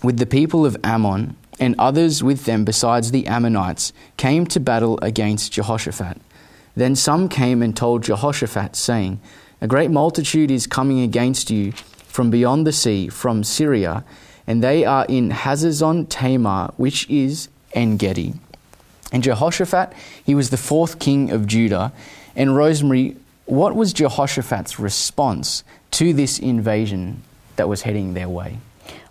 with 0.02 0.18
the 0.18 0.26
people 0.26 0.64
of 0.64 0.76
Ammon, 0.84 1.36
and 1.58 1.74
others 1.78 2.22
with 2.22 2.44
them 2.44 2.64
besides 2.64 3.10
the 3.10 3.26
Ammonites, 3.26 3.92
came 4.16 4.46
to 4.46 4.60
battle 4.60 4.98
against 5.02 5.52
Jehoshaphat. 5.52 6.20
Then 6.74 6.94
some 6.94 7.28
came 7.28 7.62
and 7.62 7.74
told 7.74 8.04
Jehoshaphat, 8.04 8.76
saying, 8.76 9.20
A 9.60 9.66
great 9.66 9.90
multitude 9.90 10.50
is 10.50 10.66
coming 10.66 11.00
against 11.00 11.50
you 11.50 11.72
from 12.06 12.30
beyond 12.30 12.66
the 12.66 12.72
sea, 12.72 13.08
from 13.08 13.42
Syria 13.42 14.04
and 14.46 14.62
they 14.62 14.84
are 14.84 15.04
in 15.08 15.30
Hazazon 15.30 16.06
Tamar, 16.08 16.72
which 16.76 17.08
is 17.10 17.48
En 17.72 17.96
Gedi. 17.96 18.34
And 19.12 19.22
Jehoshaphat, 19.22 19.92
he 20.24 20.34
was 20.34 20.50
the 20.50 20.56
fourth 20.56 20.98
king 20.98 21.30
of 21.30 21.46
Judah. 21.46 21.92
And 22.34 22.56
Rosemary, 22.56 23.16
what 23.44 23.74
was 23.74 23.92
Jehoshaphat's 23.92 24.78
response 24.78 25.64
to 25.92 26.12
this 26.12 26.38
invasion 26.38 27.22
that 27.56 27.68
was 27.68 27.82
heading 27.82 28.14
their 28.14 28.28
way? 28.28 28.58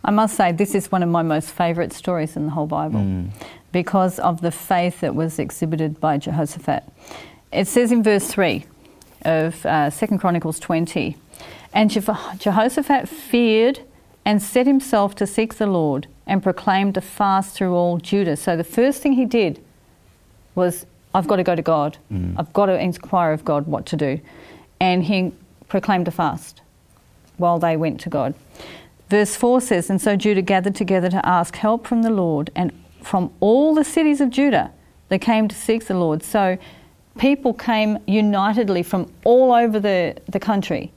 I 0.03 0.11
must 0.11 0.35
say, 0.35 0.51
this 0.51 0.75
is 0.75 0.91
one 0.91 1.01
of 1.01 1.09
my 1.09 1.23
most 1.23 1.49
favourite 1.49 1.91
stories 1.91 2.35
in 2.35 2.45
the 2.45 2.51
whole 2.51 2.67
Bible 2.67 2.99
mm. 2.99 3.29
because 3.71 4.19
of 4.19 4.41
the 4.41 4.51
faith 4.51 5.01
that 5.01 5.15
was 5.15 5.39
exhibited 5.39 5.99
by 5.99 6.17
Jehoshaphat. 6.17 6.83
It 7.51 7.67
says 7.67 7.91
in 7.91 8.03
verse 8.03 8.27
3 8.27 8.65
of 9.23 9.65
uh, 9.65 9.89
2 9.89 10.17
Chronicles 10.19 10.59
20. 10.59 11.17
And 11.73 11.89
Jeho- 11.89 12.37
Jehoshaphat 12.39 13.09
feared 13.09 13.79
and 14.25 14.41
set 14.41 14.65
himself 14.65 15.15
to 15.15 15.27
seek 15.27 15.55
the 15.55 15.67
Lord 15.67 16.07
and 16.25 16.41
proclaimed 16.41 16.97
a 16.97 17.01
fast 17.01 17.55
through 17.55 17.73
all 17.75 17.97
Judah. 17.99 18.35
So 18.35 18.57
the 18.57 18.63
first 18.63 19.01
thing 19.01 19.13
he 19.13 19.25
did 19.25 19.63
was, 20.55 20.85
I've 21.13 21.27
got 21.27 21.35
to 21.35 21.43
go 21.43 21.55
to 21.55 21.61
God. 21.61 21.97
Mm. 22.11 22.35
I've 22.37 22.51
got 22.51 22.65
to 22.65 22.79
inquire 22.79 23.31
of 23.31 23.45
God 23.45 23.67
what 23.67 23.85
to 23.87 23.95
do. 23.95 24.19
And 24.79 25.03
he 25.03 25.31
proclaimed 25.67 26.07
a 26.07 26.11
fast 26.11 26.61
while 27.37 27.59
they 27.59 27.77
went 27.77 27.99
to 28.01 28.09
God. 28.09 28.33
Verse 29.09 29.35
4 29.35 29.61
says, 29.61 29.89
And 29.89 30.01
so 30.01 30.15
Judah 30.15 30.41
gathered 30.41 30.75
together 30.75 31.09
to 31.09 31.25
ask 31.25 31.55
help 31.55 31.85
from 31.85 32.01
the 32.01 32.09
Lord, 32.09 32.49
and 32.55 32.71
from 33.01 33.31
all 33.39 33.75
the 33.75 33.83
cities 33.83 34.19
of 34.19 34.31
Judah 34.31 34.71
they 35.09 35.19
came 35.19 35.47
to 35.47 35.55
seek 35.55 35.85
the 35.85 35.93
Lord. 35.93 36.23
So 36.23 36.57
people 37.19 37.53
came 37.53 37.99
unitedly 38.07 38.81
from 38.81 39.11
all 39.23 39.53
over 39.53 39.79
the, 39.79 40.15
the 40.27 40.39
country 40.39 40.91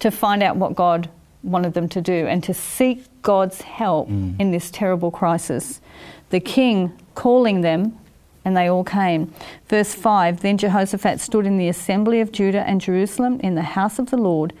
to 0.00 0.10
find 0.10 0.42
out 0.42 0.56
what 0.56 0.74
God 0.74 1.08
wanted 1.44 1.74
them 1.74 1.88
to 1.90 2.00
do 2.00 2.26
and 2.26 2.42
to 2.44 2.54
seek 2.54 3.04
God's 3.22 3.60
help 3.60 4.08
mm. 4.08 4.38
in 4.40 4.50
this 4.50 4.70
terrible 4.70 5.10
crisis. 5.10 5.80
The 6.30 6.40
king 6.40 6.92
calling 7.14 7.60
them, 7.60 7.98
and 8.44 8.56
they 8.56 8.68
all 8.68 8.84
came. 8.84 9.32
Verse 9.68 9.94
5 9.94 10.40
Then 10.40 10.58
Jehoshaphat 10.58 11.20
stood 11.20 11.46
in 11.46 11.58
the 11.58 11.68
assembly 11.68 12.20
of 12.20 12.32
Judah 12.32 12.66
and 12.68 12.80
Jerusalem 12.80 13.40
in 13.40 13.54
the 13.54 13.62
house 13.62 13.98
of 13.98 14.10
the 14.10 14.16
Lord 14.16 14.52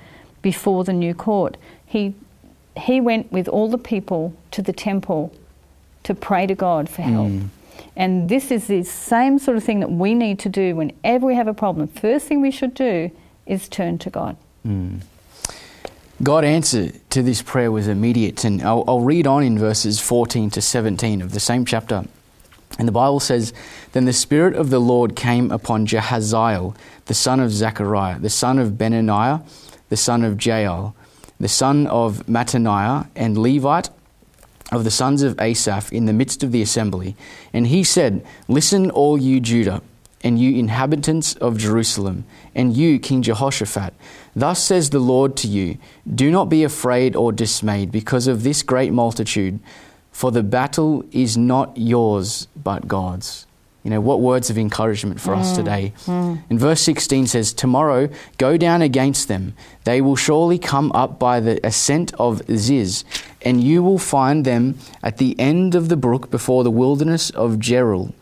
before 0.42 0.84
the 0.84 0.92
new 0.92 1.14
court. 1.14 1.56
He, 1.84 2.14
he 2.76 3.00
went 3.00 3.32
with 3.32 3.48
all 3.48 3.68
the 3.68 3.78
people 3.78 4.34
to 4.52 4.62
the 4.62 4.72
temple 4.72 5.34
to 6.04 6.14
pray 6.14 6.46
to 6.46 6.54
God 6.54 6.88
for 6.88 7.02
help. 7.02 7.28
Mm. 7.28 7.48
And 7.96 8.28
this 8.28 8.50
is 8.50 8.66
the 8.66 8.82
same 8.82 9.38
sort 9.38 9.56
of 9.56 9.64
thing 9.64 9.80
that 9.80 9.90
we 9.90 10.14
need 10.14 10.38
to 10.40 10.48
do 10.48 10.76
whenever 10.76 11.26
we 11.26 11.34
have 11.34 11.48
a 11.48 11.54
problem. 11.54 11.88
First 11.88 12.26
thing 12.26 12.40
we 12.40 12.50
should 12.50 12.74
do 12.74 13.10
is 13.46 13.68
turn 13.68 13.98
to 13.98 14.10
God. 14.10 14.36
Mm. 14.66 15.00
God's 16.22 16.46
answer 16.46 16.92
to 17.10 17.22
this 17.22 17.42
prayer 17.42 17.72
was 17.72 17.88
immediate, 17.88 18.44
and 18.44 18.62
I'll, 18.62 18.84
I'll 18.86 19.00
read 19.00 19.26
on 19.26 19.42
in 19.42 19.58
verses 19.58 20.00
14 20.00 20.50
to 20.50 20.62
17 20.62 21.20
of 21.20 21.32
the 21.32 21.40
same 21.40 21.64
chapter. 21.64 22.04
And 22.78 22.86
the 22.86 22.92
Bible 22.92 23.20
says, 23.20 23.52
Then 23.92 24.04
the 24.04 24.12
Spirit 24.12 24.54
of 24.54 24.70
the 24.70 24.78
Lord 24.78 25.16
came 25.16 25.50
upon 25.50 25.86
Jehaziel, 25.86 26.76
the 27.06 27.14
son 27.14 27.40
of 27.40 27.52
Zechariah, 27.52 28.18
the 28.18 28.30
son 28.30 28.58
of 28.58 28.72
Benaniah, 28.72 29.42
the 29.88 29.96
son 29.96 30.24
of 30.24 30.44
Jael, 30.44 30.94
the 31.38 31.48
son 31.48 31.86
of 31.88 32.24
Mattaniah, 32.26 33.08
and 33.16 33.36
Levite 33.36 33.90
of 34.72 34.84
the 34.84 34.90
sons 34.90 35.22
of 35.22 35.38
Asaph 35.40 35.92
in 35.92 36.06
the 36.06 36.12
midst 36.12 36.42
of 36.42 36.52
the 36.52 36.62
assembly. 36.62 37.16
And 37.52 37.66
he 37.66 37.84
said, 37.84 38.24
Listen, 38.48 38.90
all 38.90 39.18
you 39.18 39.40
Judah, 39.40 39.82
and 40.24 40.40
you 40.40 40.58
inhabitants 40.58 41.34
of 41.34 41.58
Jerusalem, 41.58 42.24
and 42.54 42.74
you, 42.74 42.98
King 42.98 43.22
Jehoshaphat. 43.22 43.92
Thus 44.34 44.64
says 44.64 44.90
the 44.90 44.98
Lord 44.98 45.36
to 45.36 45.46
you 45.46 45.78
Do 46.12 46.30
not 46.30 46.48
be 46.48 46.64
afraid 46.64 47.14
or 47.14 47.30
dismayed 47.30 47.92
because 47.92 48.26
of 48.26 48.42
this 48.42 48.62
great 48.62 48.92
multitude, 48.92 49.60
for 50.10 50.32
the 50.32 50.42
battle 50.42 51.04
is 51.12 51.36
not 51.36 51.76
yours, 51.76 52.48
but 52.56 52.88
God's. 52.88 53.46
You 53.82 53.90
know, 53.90 54.00
what 54.00 54.22
words 54.22 54.48
of 54.48 54.56
encouragement 54.56 55.20
for 55.20 55.34
us 55.34 55.50
hmm. 55.50 55.56
today. 55.56 55.92
Hmm. 56.06 56.36
And 56.48 56.58
verse 56.58 56.80
16 56.80 57.26
says, 57.26 57.52
Tomorrow 57.52 58.08
go 58.38 58.56
down 58.56 58.80
against 58.80 59.28
them. 59.28 59.52
They 59.84 60.00
will 60.00 60.16
surely 60.16 60.58
come 60.58 60.90
up 60.92 61.18
by 61.18 61.40
the 61.40 61.60
ascent 61.66 62.14
of 62.14 62.40
Ziz, 62.50 63.04
and 63.42 63.62
you 63.62 63.82
will 63.82 63.98
find 63.98 64.46
them 64.46 64.78
at 65.02 65.18
the 65.18 65.38
end 65.38 65.74
of 65.74 65.90
the 65.90 65.98
brook 65.98 66.30
before 66.30 66.64
the 66.64 66.70
wilderness 66.70 67.28
of 67.28 67.58
Jeruel. 67.58 68.14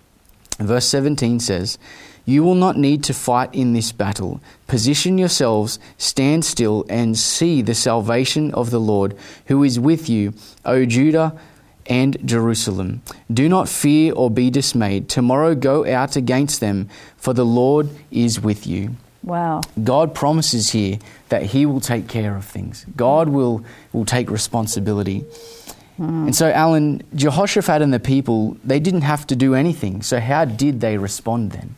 Verse 0.59 0.87
17 0.87 1.41
says, 1.41 1.79
You 2.25 2.45
will 2.45 2.55
not 2.55 2.77
need 2.77 3.03
to 3.05 3.15
fight 3.15 3.55
in 3.55 3.73
this 3.73 3.93
battle. 3.93 4.41
Position 4.67 5.19
yourselves, 5.19 5.79
stand 5.99 6.45
still, 6.45 6.85
and 6.89 7.19
see 7.19 7.63
the 7.63 7.75
salvation 7.75 8.53
of 8.55 8.71
the 8.71 8.81
Lord, 8.81 9.17
who 9.47 9.63
is 9.65 9.79
with 9.79 10.09
you, 10.09 10.35
O 10.65 10.85
Judah 10.85 11.39
and 11.87 12.17
Jerusalem. 12.27 13.03
Do 13.33 13.49
not 13.49 13.69
fear 13.69 14.13
or 14.13 14.31
be 14.31 14.51
dismayed. 14.51 15.09
Tomorrow 15.09 15.55
go 15.55 15.87
out 15.87 16.17
against 16.17 16.61
them, 16.61 16.89
for 17.17 17.33
the 17.33 17.47
Lord 17.47 17.89
is 18.11 18.41
with 18.41 18.67
you. 18.67 18.97
Wow. 19.23 19.61
God 19.83 20.15
promises 20.15 20.71
here 20.71 20.99
that 21.29 21.43
He 21.45 21.65
will 21.67 21.81
take 21.81 22.09
care 22.09 22.37
of 22.37 22.45
things. 22.45 22.85
God 22.97 23.29
will, 23.29 23.65
will 23.93 24.05
take 24.05 24.31
responsibility. 24.31 25.25
And 26.03 26.35
so, 26.35 26.51
Alan, 26.51 27.03
Jehoshaphat 27.15 27.81
and 27.81 27.95
the 27.95 28.01
people, 28.01 28.57
they 28.65 28.81
didn't 28.81 29.03
have 29.03 29.25
to 29.29 29.37
do 29.37 29.55
anything. 29.55 30.03
So, 30.03 30.19
how 30.19 30.45
did 30.45 30.81
they 30.81 30.99
respond 30.99 31.53
then? 31.53 31.77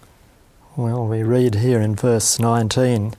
Well, 0.76 1.06
we 1.06 1.22
read 1.22 1.56
here 1.56 1.80
in 1.80 1.94
verse 1.94 2.40
19 2.40 3.12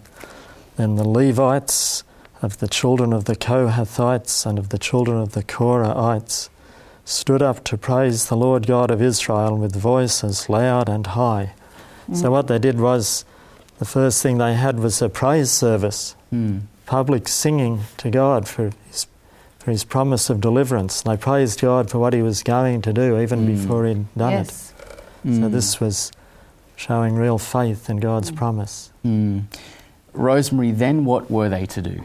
Then 0.78 0.96
the 0.96 1.08
Levites 1.08 2.04
of 2.42 2.58
the 2.58 2.68
children 2.68 3.14
of 3.14 3.26
the 3.26 3.36
Kohathites 3.36 4.46
and 4.48 4.58
of 4.58 4.70
the 4.70 4.80
children 4.80 5.18
of 5.22 5.34
the 5.34 5.44
Korahites 5.44 6.50
stood 7.06 7.42
up 7.42 7.64
to 7.66 7.78
praise 7.78 8.28
the 8.28 8.36
Lord 8.36 8.66
God 8.66 8.90
of 8.90 9.00
Israel 9.02 9.58
with 9.58 9.76
voices 9.76 10.50
loud 10.50 10.90
and 10.90 11.06
high. 11.06 11.54
So, 12.14 12.32
what 12.32 12.48
they 12.48 12.58
did 12.60 12.80
was 12.80 13.26
the 13.78 13.86
first 13.86 14.24
thing 14.24 14.38
they 14.40 14.56
had 14.56 14.80
was 14.80 15.02
a 15.04 15.10
praise 15.10 15.52
service, 15.52 16.16
Hmm. 16.32 16.60
public 16.88 17.28
singing 17.28 17.82
to 17.98 18.10
God 18.10 18.48
for 18.48 18.72
his, 18.90 19.06
for 19.66 19.72
his 19.72 19.84
promise 19.84 20.30
of 20.30 20.40
deliverance. 20.40 21.02
And 21.02 21.12
They 21.12 21.18
praised 21.20 21.60
God 21.60 21.90
for 21.90 21.98
what 21.98 22.14
he 22.14 22.22
was 22.22 22.44
going 22.44 22.84
to 22.84 22.94
do 22.94 23.20
even 23.20 23.40
Mm. 23.40 23.48
before 23.48 23.86
he'd 23.88 24.06
done 24.16 24.34
it. 24.34 24.38
yes. 24.46 24.74
So, 25.24 25.30
Mm. 25.32 25.52
this 25.52 25.80
was 25.80 26.12
showing 26.76 27.16
real 27.16 27.40
faith 27.40 27.90
in 27.90 27.98
God's 27.98 28.30
promise. 28.30 28.92
Hmm. 29.02 29.40
Rosemary, 30.14 30.70
then 30.72 31.04
what 31.04 31.32
were 31.32 31.50
they 31.50 31.66
to 31.66 31.82
do? 31.82 32.02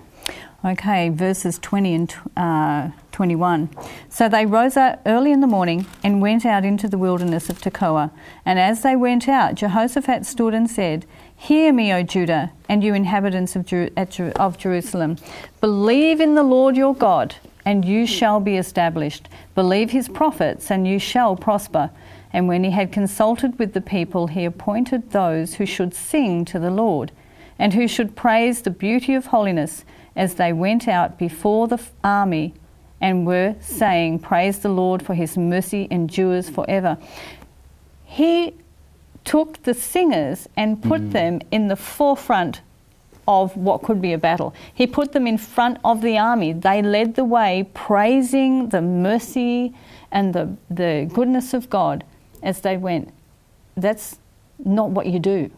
Okay, 0.64 1.10
verses 1.10 1.58
20 1.58 1.94
and 1.94 2.14
uh, 2.34 2.88
21. 3.12 3.68
So 4.08 4.26
they 4.28 4.46
rose 4.46 4.76
up 4.78 5.00
early 5.04 5.30
in 5.32 5.40
the 5.40 5.46
morning 5.46 5.84
and 6.02 6.22
went 6.22 6.46
out 6.46 6.64
into 6.64 6.88
the 6.88 6.96
wilderness 6.98 7.50
of 7.50 7.60
Tekoa. 7.60 8.10
And 8.46 8.58
as 8.58 8.80
they 8.82 8.96
went 8.96 9.28
out, 9.28 9.54
Jehoshaphat 9.56 10.24
stood 10.24 10.54
and 10.54 10.70
said, 10.70 11.04
Hear 11.36 11.72
me, 11.74 11.92
O 11.92 12.02
Judah, 12.02 12.52
and 12.70 12.82
you 12.82 12.94
inhabitants 12.94 13.54
of, 13.56 13.64
Jer- 13.66 13.90
at 13.98 14.10
Jer- 14.12 14.32
of 14.36 14.56
Jerusalem. 14.56 15.16
Believe 15.60 16.20
in 16.22 16.34
the 16.36 16.42
Lord 16.42 16.74
your 16.76 16.94
God, 16.94 17.34
and 17.64 17.84
you 17.84 18.06
shall 18.06 18.40
be 18.40 18.56
established. 18.56 19.28
Believe 19.54 19.90
his 19.90 20.08
prophets, 20.08 20.70
and 20.70 20.86
you 20.86 20.98
shall 20.98 21.36
prosper. 21.36 21.90
And 22.32 22.48
when 22.48 22.64
he 22.64 22.70
had 22.70 22.92
consulted 22.92 23.58
with 23.58 23.74
the 23.74 23.80
people, 23.80 24.28
he 24.28 24.44
appointed 24.44 25.10
those 25.10 25.54
who 25.54 25.66
should 25.66 25.94
sing 25.94 26.44
to 26.46 26.58
the 26.58 26.70
Lord, 26.70 27.12
and 27.58 27.74
who 27.74 27.86
should 27.86 28.16
praise 28.16 28.62
the 28.62 28.70
beauty 28.70 29.14
of 29.14 29.26
holiness 29.26 29.84
as 30.16 30.34
they 30.34 30.52
went 30.52 30.88
out 30.88 31.18
before 31.18 31.68
the 31.68 31.80
army 32.02 32.54
and 33.00 33.26
were 33.26 33.56
saying, 33.60 34.18
Praise 34.18 34.58
the 34.58 34.68
Lord, 34.68 35.02
for 35.02 35.14
his 35.14 35.36
mercy 35.36 35.88
endures 35.90 36.48
forever. 36.48 36.98
He 38.04 38.54
took 39.24 39.62
the 39.62 39.74
singers 39.74 40.48
and 40.56 40.82
put 40.82 41.00
mm. 41.00 41.12
them 41.12 41.40
in 41.50 41.68
the 41.68 41.76
forefront 41.76 42.60
of 43.30 43.56
what 43.56 43.82
could 43.82 44.02
be 44.02 44.12
a 44.12 44.18
battle. 44.18 44.52
He 44.74 44.88
put 44.88 45.12
them 45.12 45.24
in 45.24 45.38
front 45.38 45.78
of 45.84 46.02
the 46.02 46.18
army. 46.18 46.52
They 46.52 46.82
led 46.82 47.14
the 47.14 47.24
way, 47.24 47.70
praising 47.74 48.70
the 48.70 48.82
mercy 48.82 49.72
and 50.10 50.34
the, 50.34 50.56
the 50.68 51.08
goodness 51.14 51.54
of 51.54 51.70
God 51.70 52.02
as 52.42 52.60
they 52.62 52.76
went. 52.76 53.12
That's 53.76 54.18
not 54.58 54.90
what 54.90 55.06
you 55.06 55.20
do. 55.20 55.50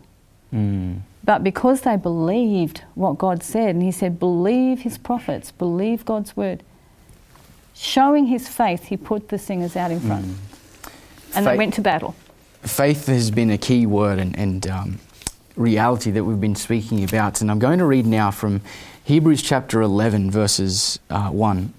Hmm. 0.51 0.97
But 1.25 1.43
because 1.43 1.81
they 1.81 1.97
believed 1.97 2.83
what 2.95 3.17
God 3.17 3.43
said, 3.43 3.75
and 3.75 3.83
He 3.83 3.91
said, 3.93 4.19
believe 4.19 4.83
His 4.83 4.99
prophets, 4.99 5.51
believe 5.51 6.05
God's 6.05 6.37
word, 6.37 6.63
showing 7.75 8.27
His 8.27 8.49
faith, 8.49 8.85
He 8.85 8.99
put 8.99 9.31
the 9.31 9.39
singers 9.39 9.77
out 9.77 9.91
in 9.91 10.01
front. 10.01 10.27
And 11.35 11.47
they 11.47 11.57
went 11.57 11.73
to 11.75 11.81
battle. 11.81 12.15
Faith 12.61 13.07
has 13.07 13.31
been 13.31 13.51
a 13.51 13.57
key 13.57 13.87
word 13.87 14.19
and, 14.19 14.39
and 14.39 14.67
um, 14.67 14.99
reality 15.57 16.11
that 16.11 16.25
we've 16.25 16.41
been 16.41 16.57
speaking 16.57 17.05
about. 17.05 17.41
And 17.41 17.51
I'm 17.51 17.59
going 17.59 17.79
to 17.79 17.85
read 17.85 18.07
now 18.07 18.31
from 18.31 18.61
Hebrews 19.05 19.43
chapter 19.43 19.81
11, 19.81 20.31
verses 20.31 20.99
uh, 21.11 21.31
1. 21.31 21.73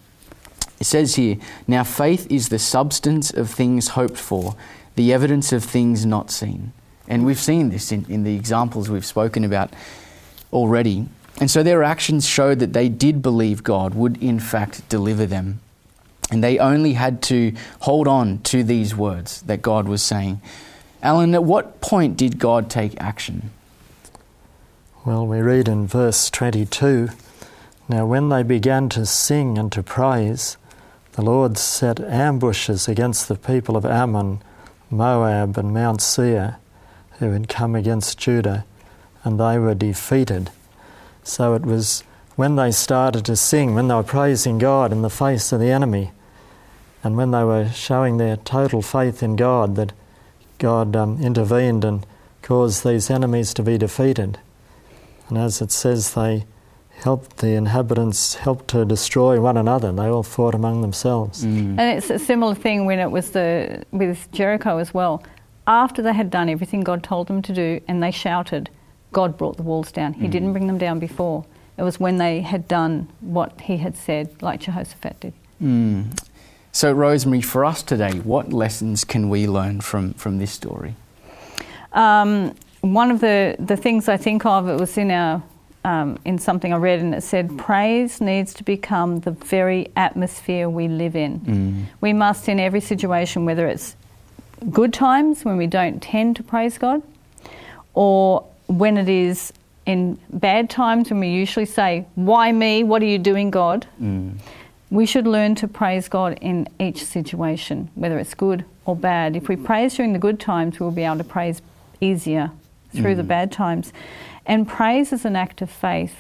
It 0.80 0.86
says 0.86 1.16
here, 1.16 1.38
Now 1.68 1.84
faith 1.84 2.30
is 2.30 2.50
the 2.50 2.60
substance 2.60 3.32
of 3.32 3.50
things 3.50 3.90
hoped 3.90 4.18
for, 4.18 4.56
the 4.96 5.14
evidence 5.14 5.54
of 5.54 5.64
things 5.64 6.06
not 6.06 6.30
seen. 6.30 6.74
And 7.08 7.26
we've 7.26 7.40
seen 7.40 7.70
this 7.70 7.92
in, 7.92 8.06
in 8.10 8.24
the 8.24 8.36
examples 8.36 8.90
we've 8.90 9.06
spoken 9.06 9.44
about 9.44 9.74
already. 10.52 11.08
And 11.40 11.50
so 11.50 11.64
their 11.64 11.84
actions 11.84 12.28
showed 12.28 12.60
that 12.60 12.74
they 12.74 12.90
did 12.90 13.22
believe 13.22 13.64
God 13.64 13.96
would, 13.96 14.22
in 14.22 14.40
fact, 14.40 14.88
deliver 14.90 15.26
them. 15.26 15.60
And 16.32 16.44
they 16.44 16.60
only 16.60 16.94
had 16.94 17.22
to 17.24 17.54
hold 17.82 18.08
on 18.08 18.40
to 18.44 18.64
these 18.64 18.96
words 18.96 19.42
that 19.44 19.62
God 19.62 19.88
was 19.88 20.02
saying. 20.02 20.42
Alan, 21.02 21.34
at 21.34 21.44
what 21.44 21.82
point 21.82 22.16
did 22.18 22.40
God 22.40 22.70
take 22.70 23.00
action? 23.00 23.52
Well, 25.06 25.28
we 25.28 25.42
read 25.42 25.68
in 25.68 25.86
verse 25.86 26.30
22 26.30 27.10
Now, 27.90 28.06
when 28.06 28.30
they 28.30 28.42
began 28.42 28.88
to 28.90 29.06
sing 29.06 29.58
and 29.58 29.70
to 29.74 29.84
praise, 29.84 30.56
the 31.14 31.22
Lord 31.22 31.58
set 31.58 32.00
ambushes 32.00 32.88
against 32.88 33.28
the 33.28 33.36
people 33.36 33.76
of 33.76 33.86
Ammon, 33.86 34.42
Moab, 34.90 35.58
and 35.58 35.74
Mount 35.74 36.02
Seir, 36.02 36.56
who 37.20 37.32
had 37.32 37.50
come 37.50 37.76
against 37.76 38.18
Judah, 38.18 38.64
and 39.26 39.38
they 39.38 39.60
were 39.60 39.76
defeated. 39.76 40.52
So 41.22 41.54
it 41.54 41.64
was 41.64 42.06
when 42.38 42.56
they 42.56 42.72
started 42.72 43.26
to 43.26 43.36
sing, 43.36 43.76
when 43.76 43.90
they 43.90 43.96
were 43.96 44.04
praising 44.04 44.58
God 44.58 44.94
in 44.94 45.02
the 45.02 45.10
face 45.10 45.52
of 45.52 45.60
the 45.60 45.70
enemy, 45.70 46.12
and 47.04 47.18
when 47.18 47.32
they 47.32 47.44
were 47.44 47.68
showing 47.68 48.16
their 48.16 48.38
total 48.38 48.82
faith 48.82 49.22
in 49.22 49.36
God, 49.36 49.76
that 49.76 49.92
God 50.60 50.96
um, 50.96 51.22
intervened 51.22 51.84
and 51.84 52.06
caused 52.42 52.86
these 52.86 53.10
enemies 53.10 53.54
to 53.56 53.64
be 53.64 53.78
defeated. 53.78 54.40
And 55.34 55.42
as 55.42 55.64
it 55.64 55.72
says, 55.72 56.14
they 56.14 56.46
helped 56.92 57.38
the 57.38 57.56
inhabitants 57.56 58.36
helped 58.36 58.68
to 58.68 58.86
destroy 58.86 59.42
one 59.42 59.58
another. 59.58 59.92
They 59.92 60.06
all 60.06 60.22
fought 60.22 60.54
among 60.54 60.82
themselves. 60.82 61.42
And 61.42 61.80
it's 61.80 62.12
a 62.12 62.20
similar 62.20 62.54
thing 62.54 62.86
when 62.86 63.00
it 63.00 63.10
was 63.10 63.32
the 63.32 63.84
with 63.90 64.32
Jericho 64.32 64.78
as 64.78 64.94
well. 64.94 65.24
After 65.66 66.04
they 66.04 66.14
had 66.14 66.30
done 66.30 66.50
everything 66.50 66.82
God 66.82 67.04
told 67.04 67.28
them 67.28 67.42
to 67.42 67.52
do, 67.52 67.82
and 67.88 68.04
they 68.04 68.12
shouted, 68.12 68.70
God 69.12 69.36
brought 69.36 69.58
the 69.58 69.64
walls 69.64 69.92
down. 69.92 70.14
He 70.14 70.28
didn't 70.28 70.52
bring 70.52 70.68
them 70.68 70.78
down 70.78 71.00
before. 71.00 71.46
It 71.80 71.82
was 71.82 72.00
when 72.00 72.18
they 72.18 72.42
had 72.42 72.68
done 72.68 73.10
what 73.22 73.60
He 73.62 73.78
had 73.78 73.98
said, 73.98 74.44
like 74.44 74.60
Jehoshaphat 74.60 75.20
did. 75.20 75.34
Mm. 75.60 76.16
So, 76.72 76.92
Rosemary, 76.92 77.42
for 77.42 77.66
us 77.66 77.82
today, 77.82 78.20
what 78.20 78.54
lessons 78.54 79.04
can 79.04 79.30
we 79.30 79.48
learn 79.48 79.82
from, 79.82 80.14
from 80.14 80.38
this 80.38 80.52
story? 80.52 80.96
Um, 81.92 82.56
one 82.84 83.12
of 83.12 83.22
the, 83.22 83.56
the 83.60 83.78
things 83.78 84.10
I 84.10 84.18
think 84.18 84.46
of, 84.46 84.68
it 84.68 84.78
was 84.78 84.98
in 84.98 85.10
our 85.10 85.42
um, 85.86 86.18
in 86.24 86.38
something 86.38 86.74
I 86.74 86.78
read, 86.78 87.00
and 87.00 87.14
it 87.16 87.24
said, 87.24 87.58
"Praise 87.58 88.22
needs 88.22 88.54
to 88.56 88.64
become 88.64 89.20
the 89.22 89.32
very 89.32 89.90
atmosphere 89.96 90.70
we 90.70 90.88
live 90.88 91.16
in. 91.16 91.40
Mm. 91.40 91.86
We 92.00 92.14
must, 92.14 92.48
in 92.48 92.60
every 92.60 92.80
situation, 92.80 93.46
whether 93.46 93.68
it's 93.68 93.96
good 94.72 94.94
times 94.94 95.44
when 95.44 95.58
we 95.58 95.68
don't 95.68 96.02
tend 96.02 96.38
to 96.38 96.44
praise 96.44 96.78
God, 96.78 97.02
or 97.94 98.46
when 98.68 98.98
it 98.98 99.10
is 99.10 99.52
in 99.86 100.18
bad 100.32 100.70
times 100.70 101.10
when 101.10 101.20
we 101.20 101.30
usually 101.30 101.66
say, 101.66 102.06
"Why 102.16 102.52
me? 102.52 102.84
What 102.84 103.02
are 103.02 103.06
you 103.08 103.20
doing, 103.20 103.50
God?" 103.50 103.86
Mm. 104.02 104.38
We 104.90 105.06
should 105.06 105.26
learn 105.26 105.56
to 105.56 105.68
praise 105.68 106.08
God 106.08 106.38
in 106.40 106.68
each 106.80 107.04
situation, 107.04 107.90
whether 107.96 108.20
it's 108.20 108.34
good 108.34 108.64
or 108.86 108.96
bad. 108.96 109.36
If 109.36 109.50
we 109.50 109.56
praise 109.56 109.96
during 109.96 110.14
the 110.14 110.20
good 110.20 110.40
times, 110.40 110.80
we'll 110.80 110.92
be 110.92 111.04
able 111.04 111.18
to 111.18 111.24
praise 111.24 111.62
easier 112.00 112.52
through 112.94 113.16
the 113.16 113.24
Mm. 113.24 113.28
bad 113.28 113.52
times. 113.52 113.92
And 114.46 114.68
praise 114.68 115.12
is 115.14 115.26
an 115.26 115.36
act 115.36 115.62
of 115.62 115.70
faith. 115.70 116.16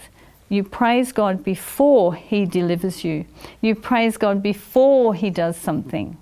You 0.49 0.63
praise 0.63 1.11
God 1.11 1.43
before 1.43 2.13
He 2.15 2.45
delivers 2.45 3.03
you, 3.03 3.25
you 3.61 3.75
praise 3.75 4.17
God 4.17 4.43
before 4.43 5.13
He 5.15 5.29
does 5.29 5.57
something. 5.57 6.17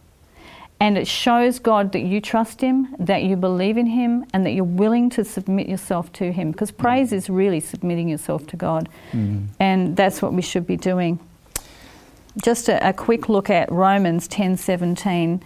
And 0.79 0.97
it 0.97 1.07
shows 1.07 1.59
God 1.59 1.91
that 1.91 1.99
you 1.99 2.19
trust 2.19 2.61
Him, 2.61 2.95
that 2.97 3.21
you 3.21 3.35
believe 3.35 3.77
in 3.77 3.85
Him, 3.85 4.25
and 4.33 4.43
that 4.45 4.51
you're 4.51 4.63
willing 4.63 5.11
to 5.11 5.23
submit 5.23 5.69
yourself 5.69 6.11
to 6.13 6.31
Him. 6.31 6.51
Because 6.51 6.71
praise 6.71 7.13
is 7.13 7.29
really 7.29 7.59
submitting 7.59 8.09
yourself 8.09 8.47
to 8.47 8.57
God. 8.57 8.89
Mm. 9.11 9.45
And 9.59 9.95
that's 9.95 10.23
what 10.23 10.33
we 10.33 10.41
should 10.41 10.65
be 10.65 10.77
doing. 10.77 11.19
Just 12.41 12.67
a, 12.69 12.87
a 12.89 12.93
quick 12.93 13.29
look 13.29 13.49
at 13.49 13.71
Romans 13.71 14.27
10:17 14.27 15.41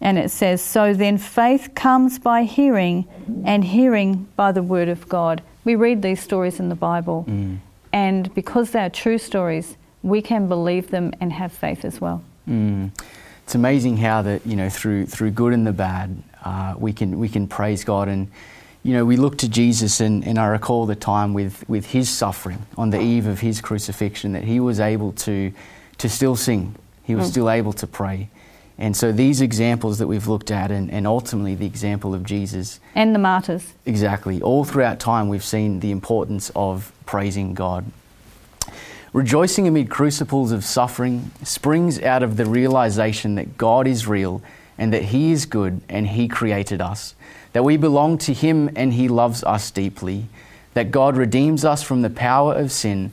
and 0.00 0.18
it 0.18 0.30
says 0.30 0.62
so 0.62 0.94
then 0.94 1.18
faith 1.18 1.70
comes 1.74 2.18
by 2.18 2.44
hearing 2.44 3.06
and 3.44 3.64
hearing 3.64 4.26
by 4.36 4.52
the 4.52 4.62
word 4.62 4.88
of 4.88 5.08
God. 5.08 5.42
We 5.64 5.74
read 5.74 6.02
these 6.02 6.20
stories 6.20 6.60
in 6.60 6.68
the 6.68 6.74
Bible 6.76 7.24
Mm. 7.28 7.58
and 7.92 8.32
because 8.34 8.70
they 8.70 8.80
are 8.80 8.90
true 8.90 9.18
stories, 9.18 9.76
we 10.02 10.22
can 10.22 10.48
believe 10.48 10.90
them 10.90 11.12
and 11.20 11.32
have 11.32 11.52
faith 11.52 11.84
as 11.84 12.00
well. 12.00 12.22
Mm. 12.48 12.90
It's 13.44 13.54
amazing 13.54 13.96
how 13.98 14.22
that 14.22 14.46
you 14.46 14.56
know 14.56 14.68
through 14.70 15.06
through 15.06 15.30
good 15.32 15.52
and 15.52 15.66
the 15.66 15.72
bad, 15.72 16.22
uh, 16.44 16.74
we 16.78 16.92
can 16.92 17.18
we 17.18 17.28
can 17.28 17.46
praise 17.48 17.82
God 17.84 18.08
and 18.08 18.28
you 18.84 18.92
know 18.94 19.04
we 19.04 19.16
look 19.16 19.38
to 19.38 19.48
Jesus 19.48 20.00
and, 20.00 20.24
and 20.26 20.38
I 20.38 20.46
recall 20.46 20.86
the 20.86 20.94
time 20.94 21.34
with 21.34 21.64
with 21.68 21.86
his 21.86 22.08
suffering 22.08 22.58
on 22.76 22.90
the 22.90 23.00
eve 23.00 23.26
of 23.26 23.40
his 23.40 23.60
crucifixion 23.60 24.32
that 24.32 24.44
he 24.44 24.60
was 24.60 24.78
able 24.80 25.12
to 25.12 25.50
to 25.98 26.08
still 26.08 26.36
sing, 26.36 26.74
he 27.04 27.14
was 27.16 27.26
Mm. 27.26 27.30
still 27.30 27.50
able 27.50 27.72
to 27.72 27.86
pray, 27.86 28.28
and 28.78 28.96
so 28.96 29.10
these 29.10 29.40
examples 29.40 29.98
that 29.98 30.06
we've 30.06 30.28
looked 30.28 30.52
at 30.52 30.70
and, 30.70 30.88
and 30.90 31.04
ultimately 31.06 31.56
the 31.56 31.66
example 31.66 32.14
of 32.14 32.22
Jesus 32.22 32.78
And 32.94 33.12
the 33.12 33.18
martyrs. 33.18 33.74
Exactly. 33.84 34.40
All 34.40 34.64
throughout 34.64 35.00
time, 35.00 35.28
we've 35.28 35.44
seen 35.44 35.80
the 35.80 35.90
importance 35.90 36.52
of 36.54 36.92
praising 37.04 37.54
God. 37.54 37.84
Rejoicing 39.12 39.66
amid 39.66 39.90
crucibles 39.90 40.52
of 40.52 40.64
suffering 40.64 41.30
springs 41.42 42.00
out 42.00 42.22
of 42.22 42.36
the 42.36 42.46
realization 42.46 43.34
that 43.34 43.58
God 43.58 43.88
is 43.88 44.06
real 44.06 44.42
and 44.76 44.92
that 44.92 45.04
He 45.04 45.32
is 45.32 45.44
good 45.44 45.80
and 45.88 46.06
He 46.06 46.28
created 46.28 46.80
us, 46.80 47.16
that 47.54 47.64
we 47.64 47.76
belong 47.76 48.18
to 48.18 48.32
Him 48.32 48.70
and 48.76 48.92
He 48.92 49.08
loves 49.08 49.42
us 49.42 49.72
deeply, 49.72 50.26
that 50.74 50.92
God 50.92 51.16
redeems 51.16 51.64
us 51.64 51.82
from 51.82 52.02
the 52.02 52.10
power 52.10 52.54
of 52.54 52.70
sin 52.70 53.10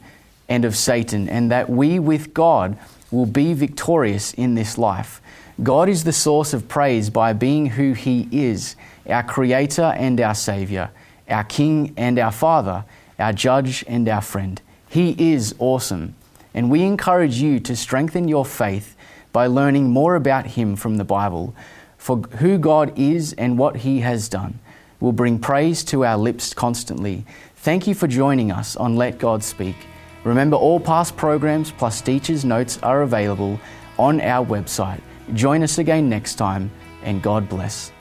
and 0.48 0.64
of 0.64 0.76
Satan, 0.76 1.28
and 1.28 1.50
that 1.50 1.72
we 1.72 1.98
with 1.98 2.34
God 2.36 2.78
will 3.10 3.26
be 3.26 3.54
victorious 3.54 4.32
in 4.34 4.54
this 4.54 4.78
life. 4.78 5.22
God 5.64 5.88
is 5.88 6.04
the 6.04 6.12
source 6.12 6.54
of 6.54 6.68
praise 6.68 7.10
by 7.10 7.32
being 7.32 7.66
who 7.68 7.94
He 7.94 8.28
is, 8.30 8.76
our 9.08 9.24
Creator 9.24 9.94
and 9.96 10.20
our 10.20 10.36
Saviour, 10.36 10.92
our 11.30 11.46
King 11.46 11.94
and 11.96 12.20
our 12.20 12.34
Father, 12.34 12.84
our 13.18 13.32
Judge 13.32 13.86
and 13.88 14.10
our 14.10 14.22
friend. 14.22 14.62
He 14.90 15.16
is 15.18 15.56
awesome, 15.58 16.16
and 16.54 16.70
we 16.70 16.84
encourage 16.84 17.38
you 17.38 17.62
to 17.62 17.76
strengthen 17.76 18.28
your 18.28 18.44
faith 18.44 18.98
by 19.32 19.48
learning 19.48 19.92
more 19.92 20.16
about 20.16 20.46
Him 20.46 20.76
from 20.76 20.98
the 20.98 21.06
Bible. 21.06 21.56
For 21.98 22.18
who 22.18 22.58
God 22.58 22.92
is 23.00 23.32
and 23.34 23.58
what 23.58 23.78
He 23.78 24.02
has 24.02 24.28
done 24.28 24.60
will 25.00 25.14
bring 25.14 25.40
praise 25.40 25.86
to 25.86 26.04
our 26.04 26.18
lips 26.18 26.54
constantly. 26.54 27.26
Thank 27.56 27.88
you 27.88 27.96
for 27.96 28.08
joining 28.08 28.52
us 28.52 28.76
on 28.76 28.98
Let 28.98 29.20
God 29.20 29.42
Speak. 29.42 29.78
Remember, 30.26 30.58
all 30.58 30.82
past 30.82 31.16
programs 31.16 31.72
plus 31.72 32.02
teachers' 32.02 32.44
notes 32.44 32.78
are 32.84 33.04
available 33.04 33.58
on 33.98 34.20
our 34.20 34.46
website. 34.46 35.02
Join 35.34 35.64
us 35.64 35.80
again 35.80 36.10
next 36.10 36.36
time, 36.36 36.70
and 37.02 37.22
God 37.22 37.50
bless. 37.50 37.92